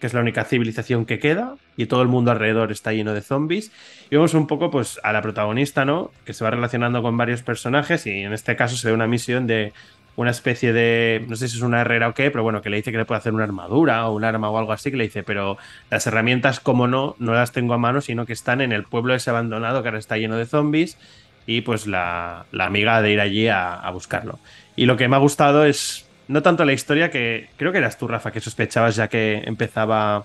[0.00, 3.20] que es la única civilización que queda, y todo el mundo alrededor está lleno de
[3.20, 3.70] zombies.
[4.10, 6.10] Y vemos un poco pues, a la protagonista, ¿no?
[6.24, 9.46] Que se va relacionando con varios personajes, y en este caso se ve una misión
[9.46, 9.72] de
[10.16, 12.76] una especie de, no sé si es una herrera o qué, pero bueno, que le
[12.76, 15.04] dice que le puede hacer una armadura o un arma o algo así, que le
[15.04, 15.56] dice, pero
[15.90, 19.14] las herramientas, como no, no las tengo a mano, sino que están en el pueblo
[19.14, 20.98] ese abandonado que ahora está lleno de zombies
[21.46, 24.38] y pues la, amiga de ir allí a, buscarlo.
[24.76, 27.96] Y lo que me ha gustado es, no tanto la historia, que creo que eras
[27.96, 30.24] tú, Rafa, que sospechabas ya que empezaba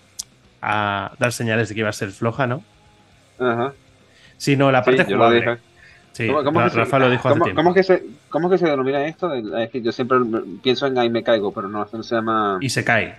[0.61, 2.63] a dar señales de que iba a ser floja, ¿no?
[3.39, 3.73] Ajá.
[4.37, 5.59] Sino la parte jugable.
[6.17, 7.61] Sí, ¿Cómo, Rafa lo dijo hace tiempo.
[7.61, 9.31] ¿cómo, que se, ¿Cómo que se denomina esto?
[9.35, 10.17] Es que yo siempre
[10.63, 12.57] pienso en ahí me caigo, pero no, no se llama...
[12.59, 13.17] Y se cae.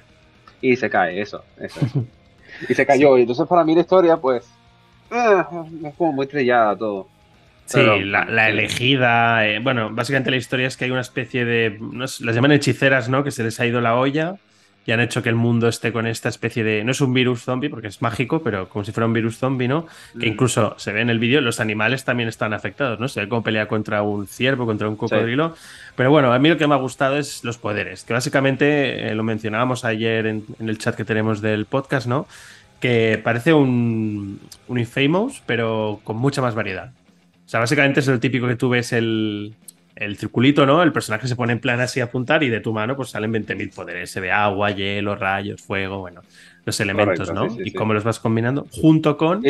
[0.61, 1.79] Y se cae, eso, eso.
[2.69, 3.17] y se cayó.
[3.17, 4.51] Y entonces para mí la historia, pues,
[5.13, 5.49] ah,
[5.85, 7.07] es como muy trillada todo.
[7.67, 9.47] Sí, la, elegida.
[9.47, 11.79] Eh, bueno, básicamente la historia es que hay una especie de.
[11.93, 13.23] las llaman hechiceras, ¿no?
[13.23, 14.39] Que se les ha ido la olla
[14.89, 16.83] y han hecho que el mundo esté con esta especie de.
[16.83, 19.69] No es un virus zombie porque es mágico, pero como si fuera un virus zombie,
[19.69, 19.85] ¿no?
[20.19, 20.33] Que mm.
[20.33, 23.07] incluso se ve en el vídeo, los animales también están afectados, ¿no?
[23.07, 25.55] Se ve cómo pelea contra un ciervo, contra un cocodrilo.
[25.95, 29.15] Pero bueno, a mí lo que me ha gustado es los poderes, que básicamente eh,
[29.15, 32.27] lo mencionábamos ayer en, el chat que tenemos del podcast, ¿no?
[32.81, 36.93] Que parece un, un Infamous, pero con mucha más variedad.
[37.45, 39.55] O sea, básicamente es el típico que tú ves el,
[39.99, 40.83] el circulito, ¿no?
[40.83, 43.33] El personaje se pone en plan así a apuntar y de tu mano pues salen
[43.33, 44.11] 20.000 poderes.
[44.11, 46.23] Se ve agua, hielo, rayos, fuego, bueno,
[46.65, 47.49] los elementos, ¿no?
[47.65, 49.43] y cómo los vas combinando junto con...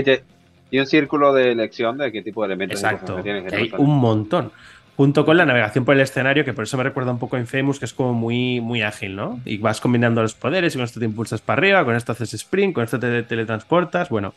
[0.71, 4.53] Y, un círculo de elección de qué tipo de elementos Exacto, tienes hay un montón.
[4.99, 7.39] Junto con la navegación por el escenario, que por eso me recuerda un poco a
[7.39, 9.41] Infamous, que es como muy, muy ágil, ¿no?
[9.47, 12.35] Y vas combinando los poderes y con esto te impulsas para arriba, con esto haces
[12.35, 14.11] sprint, con esto te teletransportas.
[14.11, 14.35] Bueno,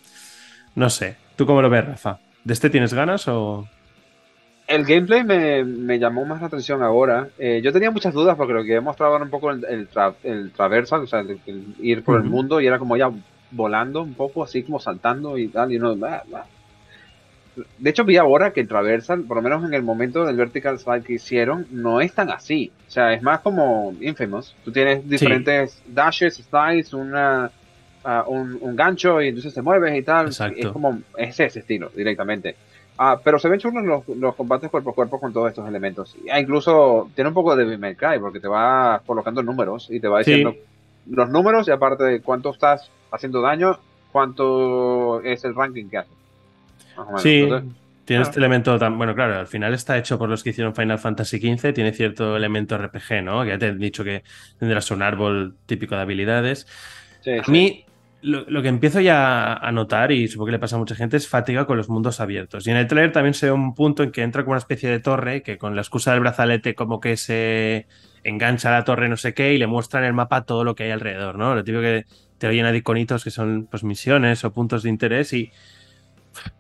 [0.76, 1.17] no sé.
[1.36, 2.19] ¿Tú cómo lo ves, Rafa?
[2.43, 3.67] ¿De este tienes ganas o...?
[4.71, 7.27] El gameplay me, llamó más la atención ahora.
[7.38, 9.88] Eh, yo tenía muchas dudas porque lo que he mostrado era un poco el,
[10.23, 13.12] el, traversal, o sea, el, ir por el mundo y era como ya
[13.51, 15.73] volando un poco, así como saltando y tal.
[15.73, 20.25] Y no, De hecho, vi ahora que el traversal, por lo menos en el momento
[20.25, 22.71] del vertical slide que hicieron, no es tan así.
[22.88, 24.55] O sea, es más como Infamous.
[24.63, 27.51] Tú tienes diferentes dashes, slides, una,
[28.05, 30.29] ah, un, gancho y entonces te mueves y tal.
[30.29, 32.55] Es como, es ese estilo directamente.
[33.03, 36.15] Ah, pero se ven chulos los, los, combates cuerpo a cuerpo con todos estos elementos.
[36.31, 40.07] Ah, incluso tiene un poco de May Cry porque te va colocando números y te
[40.07, 40.53] va diciendo
[41.09, 43.79] los números y aparte de cuánto estás haciendo daño,
[44.11, 46.13] cuánto es el ranking que haces.
[47.17, 47.49] Sí,
[48.05, 48.95] tiene este elemento tan.
[48.99, 52.37] Bueno, claro, al final está hecho por los que hicieron Final Fantasy XV, tiene cierto
[52.37, 53.41] elemento RPG, ¿no?
[53.41, 54.21] Que ya te he dicho que
[54.59, 56.67] tendrás un árbol típico de habilidades.
[57.25, 57.83] a mí,
[58.21, 61.27] lo, que empiezo ya a notar, y supongo que le pasa a mucha gente, es
[61.27, 62.67] fatiga con los mundos abiertos.
[62.67, 64.89] Y en el trailer también se ve un punto en que entra como una especie
[64.89, 67.88] de torre, que con la excusa del brazalete como que se
[68.23, 70.75] engancha a la torre no sé qué y le muestra en el mapa todo lo
[70.75, 71.55] que hay alrededor, ¿no?
[71.55, 72.05] Lo típico que
[72.38, 75.51] te llena de iconitos que son pues misiones o puntos de interés y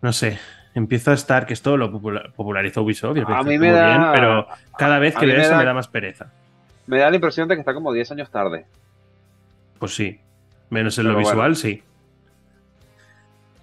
[0.01, 0.39] no sé,
[0.73, 4.47] empiezo a estar, que esto lo popularizó Ubisoft, a mí me da, bien, pero
[4.77, 6.31] cada vez que veo eso me da más pereza.
[6.87, 8.65] Me da la impresión de que está como 10 años tarde.
[9.79, 10.19] Pues sí,
[10.71, 11.83] Menos en lo visual, sí.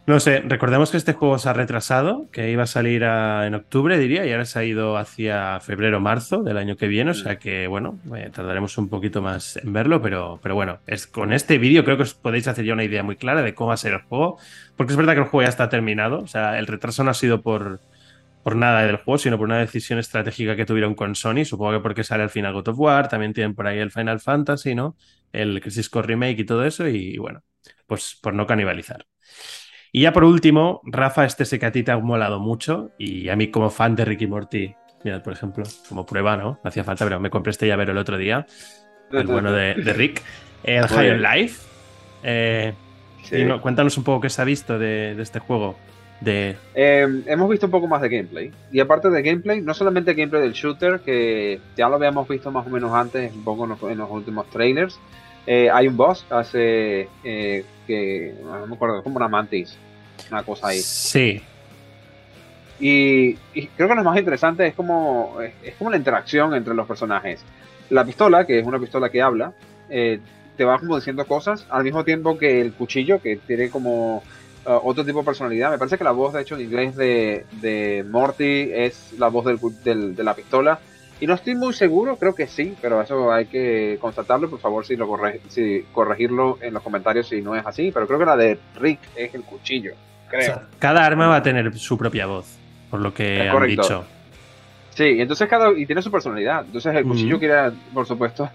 [0.07, 3.99] No sé, recordemos que este juego se ha retrasado, que iba a salir en octubre,
[3.99, 7.66] diría, y ahora se ha ido hacia febrero-marzo del año que viene, o sea que,
[7.66, 11.85] bueno, eh, tardaremos un poquito más en verlo, pero, pero bueno, es, con este vídeo
[11.85, 13.92] creo que os podéis hacer ya una idea muy clara de cómo va a ser
[13.92, 14.38] el juego,
[14.77, 17.14] porque es verdad que el juego ya está terminado, o sea, el retraso no ha
[17.14, 17.81] sido por,
[18.42, 21.81] por nada del juego, sino por una decisión estratégica que tuvieron con Sony, supongo que
[21.81, 24.97] porque sale al final God of War, también tienen por ahí el Final Fantasy, ¿no?
[25.32, 27.42] El Crisis Core Remake y todo eso, y bueno,
[27.86, 29.06] pues por no canibalizar.
[29.92, 33.28] Y ya por último, Rafa, este sé que a ti te ha molado mucho, y
[33.28, 36.60] a mí como fan de Ricky Morty, mira, por ejemplo, como prueba, ¿no?
[36.62, 38.46] No hacía falta, pero me compré este llavero el otro día,
[39.10, 40.22] el bueno de, Rick.
[40.64, 41.66] El High Life.
[42.22, 42.74] Eh,
[43.62, 45.76] cuéntanos un poco qué se ha visto de este juego.
[46.25, 48.50] Em, hemos visto un poco más de gameplay.
[48.73, 52.66] Y aparte de gameplay, no solamente gameplay del shooter, que ya lo habíamos visto más
[52.66, 54.98] o menos antes, un poco en los, últimos trailers.
[55.46, 59.77] Eh, hay un boss hace eh, que no me acuerdo, como una mantis,
[60.31, 60.81] una cosa ahí.
[60.81, 61.40] Sí.
[62.81, 63.35] Y,
[63.77, 67.40] creo que lo más interesante es como, es, como la interacción entre los personajes.
[67.90, 69.52] La pistola, que es una pistola que habla,
[69.88, 70.21] eh,
[70.56, 74.23] te va como diciendo cosas, al mismo tiempo que el cuchillo, que tiene como
[74.69, 75.71] Uh, otro tipo de personalidad.
[75.71, 79.46] Me parece que la voz, de hecho, en inglés de, de Morty es la voz
[79.46, 80.79] del, de la pistola.
[81.21, 84.50] Y no estoy muy seguro, creo que sí, pero eso hay que constatarlo.
[84.50, 85.08] Por favor, si lo
[85.48, 87.90] si corregirlo en los comentarios si no es así.
[87.92, 89.94] Pero creo que la de Rick es el cuchillo,
[90.29, 90.60] creo.
[90.79, 92.58] cada arma va a tener su propia voz,
[92.90, 94.04] por lo que han dicho.
[94.90, 96.66] Sí, entonces cada y tiene su personalidad.
[96.66, 98.50] Entonces el cuchillo quiere, por supuesto,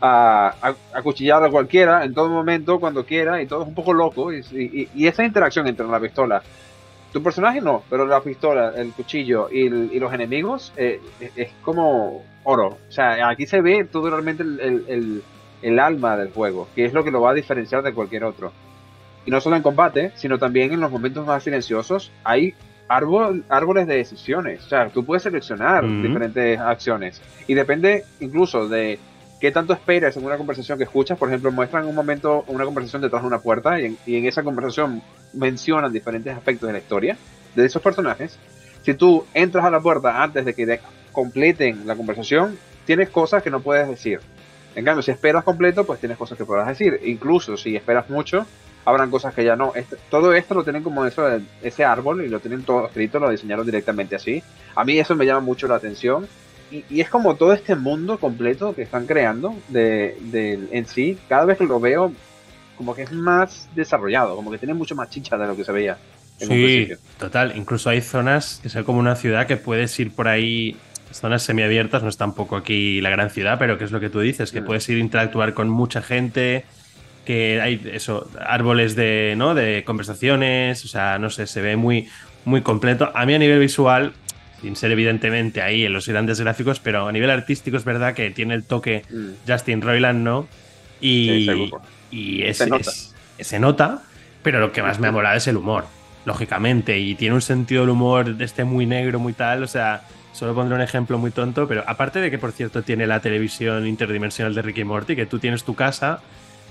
[0.00, 0.54] a,
[0.92, 4.32] acuchillar a cualquiera en todo momento, cuando quiera, y todo es un poco loco.
[4.32, 6.42] Y, y esa interacción entre la pistola
[7.12, 9.68] tu personaje no, pero la pistola, el cuchillo y,
[9.98, 11.00] los enemigos eh,
[11.36, 12.78] es como oro.
[12.88, 17.10] O sea, aquí se ve todo realmente el, alma del juego, que es lo que
[17.10, 18.52] lo va a diferenciar de cualquier otro.
[19.24, 22.54] Y no solo en combate, sino también en los momentos más silenciosos hay
[22.88, 24.64] árboles de decisiones.
[24.64, 27.20] O sea, tú puedes seleccionar diferentes acciones.
[27.46, 28.98] Y depende incluso de
[29.40, 31.18] qué tanto esperas en una conversación que escuchas.
[31.18, 35.02] Por ejemplo, muestran un momento una conversación detrás de una puerta y en, esa conversación
[35.32, 37.16] mencionan diferentes aspectos de la historia
[37.54, 38.38] de esos personajes.
[38.82, 40.80] Si tú entras a la puerta antes de que
[41.12, 44.20] completen la conversación, tienes cosas que no puedes decir.
[44.74, 47.00] En cambio, si esperas completo, pues tienes cosas que podrás decir.
[47.04, 48.46] Incluso si esperas mucho,
[48.84, 49.72] habrán cosas que ya no.
[49.74, 51.26] Este, todo esto lo tienen como eso,
[51.62, 54.42] ese árbol y lo tienen todo escrito, lo diseñaron directamente así.
[54.74, 56.28] A mí eso me llama mucho la atención
[56.70, 60.16] y, es como todo este mundo completo que están creando de,
[60.70, 62.12] en sí, cada vez que lo veo,
[62.76, 65.72] como que es más desarrollado, como que tiene mucho más chicha de lo que se
[65.72, 65.98] veía.
[66.40, 66.88] En sí,
[67.18, 67.56] total.
[67.56, 70.76] Incluso hay zonas que son como una ciudad que puedes ir por ahí,
[71.10, 74.20] zonas semiabiertas, no es tampoco aquí la gran ciudad, pero que es lo que tú
[74.20, 74.64] dices, que mm.
[74.64, 76.64] puedes ir a interactuar con mucha gente,
[77.24, 79.54] que hay eso, árboles de, ¿no?
[79.54, 82.08] de conversaciones, o sea, no sé, se ve muy,
[82.44, 83.10] muy completo.
[83.14, 84.12] A mí a nivel visual
[84.60, 88.30] sin ser evidentemente ahí en los grandes gráficos, pero a nivel artístico es verdad que
[88.30, 89.50] tiene el toque mm.
[89.50, 90.48] Justin Roiland, ¿no?
[91.00, 91.70] Y,
[92.10, 94.02] y es, se, nota.
[94.42, 95.84] pero lo que más me ha molado es el humor,
[96.24, 100.02] lógicamente, y tiene un sentido del humor de este muy negro, muy tal, o sea,
[100.32, 103.86] solo pondré un ejemplo muy tonto, pero aparte de que, por cierto, tiene la televisión
[103.86, 106.20] interdimensional de Ricky Morty, que tú tienes tu casa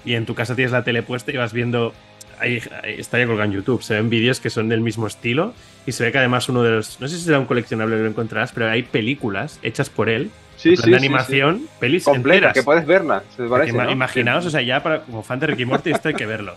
[0.03, 1.93] y en tu casa tienes la tele puesta y vas viendo
[2.39, 3.81] ahí, está ya colgado en YouTube.
[3.81, 5.53] Se ven vídeos que son del mismo estilo
[5.87, 6.99] y se ve que además uno de los.
[6.99, 10.29] No sé si será un coleccionable que lo encontrarás, pero hay películas hechas por él.
[10.57, 13.23] Sí, sí, de animación, pelis completas, que puedes verla.
[13.89, 16.55] Imaginaos, o sea, ya para, como fan de Ricky Morty, esto hay que verlo.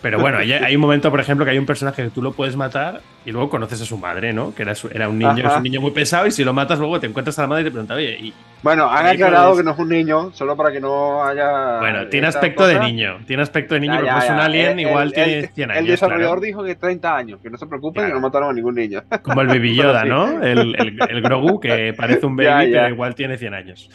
[0.00, 2.56] Pero bueno, hay, un momento, por ejemplo, que hay un personaje que tú lo puedes
[2.56, 4.54] matar y luego conoces a su madre, ¿no?
[4.54, 7.00] Que era, era un niño, es un niño muy pesado y si lo matas luego
[7.00, 9.72] te encuentras a la madre y te preguntas, oye, y, bueno, han aclarado que no
[9.72, 11.78] es un niño, solo para que no haya.
[11.78, 13.18] Bueno, tiene aspecto de niño.
[13.26, 15.80] Tiene aspecto de niño, porque es un alien, igual tiene 100 años.
[15.80, 18.74] El desarrollador dijo que 30 años, que no se preocupen, que no mataron a ningún
[18.74, 19.02] niño.
[19.22, 20.42] Como el Baby Yoda, ¿no?
[20.42, 20.74] El,
[21.08, 23.90] el, Grogu, que parece un baby, pero igual tiene 100 años.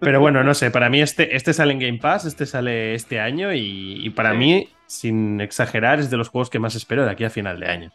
[0.00, 3.20] Pero bueno, no sé, para mí este, este sale en Game Pass, este sale este
[3.20, 7.24] año y, para mí, sin exagerar, es de los juegos que más espero de aquí
[7.24, 7.92] a final de año.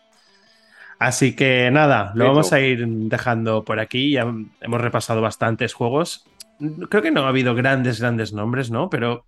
[1.00, 4.12] Así que nada, lo vamos a ir dejando por aquí.
[4.12, 4.22] Ya
[4.62, 6.26] hemos repasado bastantes juegos.
[6.90, 8.90] Creo que no ha habido grandes, grandes nombres, ¿no?
[8.90, 9.24] Pero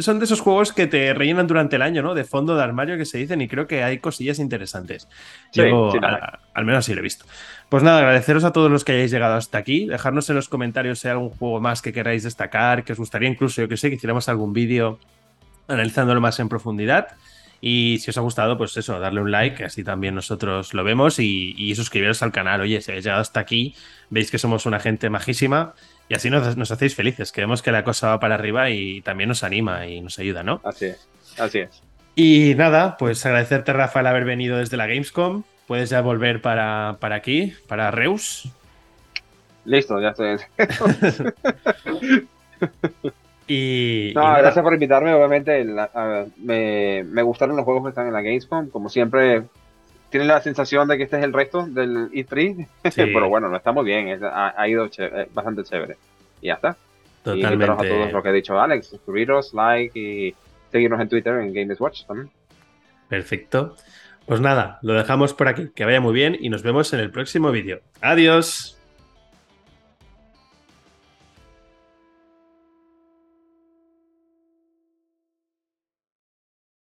[0.00, 2.14] son de esos juegos que te rellenan durante el año, ¿no?
[2.14, 5.06] De fondo de armario que se dicen y creo que hay cosillas interesantes.
[5.52, 5.92] Yo,
[6.54, 7.24] al, menos así lo he visto.
[7.68, 9.86] Pues nada, agradeceros a todos los que hayáis llegado hasta aquí.
[9.86, 13.28] Dejarnos en los comentarios si hay algún juego más que queráis destacar, que os gustaría
[13.28, 14.98] incluso, yo que sé, que hiciéramos algún vídeo
[15.68, 17.16] analizándolo más en profundidad.
[17.60, 21.18] Y si os ha gustado, pues eso, darle un like, así también nosotros lo vemos
[21.18, 22.60] y, suscribiros al canal.
[22.60, 23.74] Oye, si habéis llegado hasta aquí,
[24.10, 25.74] veis que somos una gente majísima
[26.08, 27.32] y así nos, hacéis felices.
[27.32, 30.42] Que vemos que la cosa va para arriba y también nos anima y nos ayuda,
[30.42, 30.60] ¿no?
[30.64, 31.08] Así es,
[31.38, 31.82] así es.
[32.14, 35.42] Y nada, pues agradecerte, Rafael, haber venido desde la Gamescom.
[35.66, 38.48] Puedes ya volver para, para aquí, para Reus.
[39.64, 40.38] Listo, ya estoy.
[43.48, 45.14] Y, no, gracias por invitarme.
[45.14, 45.64] Obviamente,
[46.38, 48.70] me, me, gustaron los juegos que están en la Gamescom.
[48.70, 49.44] Como siempre,
[50.10, 52.66] tienen la sensación de que este es el resto del E3.
[52.94, 54.20] Pero bueno, no está muy bien.
[54.22, 55.96] ha, ido eh, bastante chévere.
[56.40, 56.76] Y ya está.
[57.22, 57.66] Totalmente.
[57.66, 58.88] Y a todos lo que ha dicho Alex.
[58.88, 60.34] Suscribiros, like y
[60.72, 62.30] seguirnos en Twitter en Games Watch también.
[63.08, 63.76] Perfecto.
[64.26, 65.70] Pues nada, lo dejamos por aquí.
[65.74, 67.80] Que vaya muy bien y nos vemos en el próximo vídeo.
[68.00, 68.75] Adiós.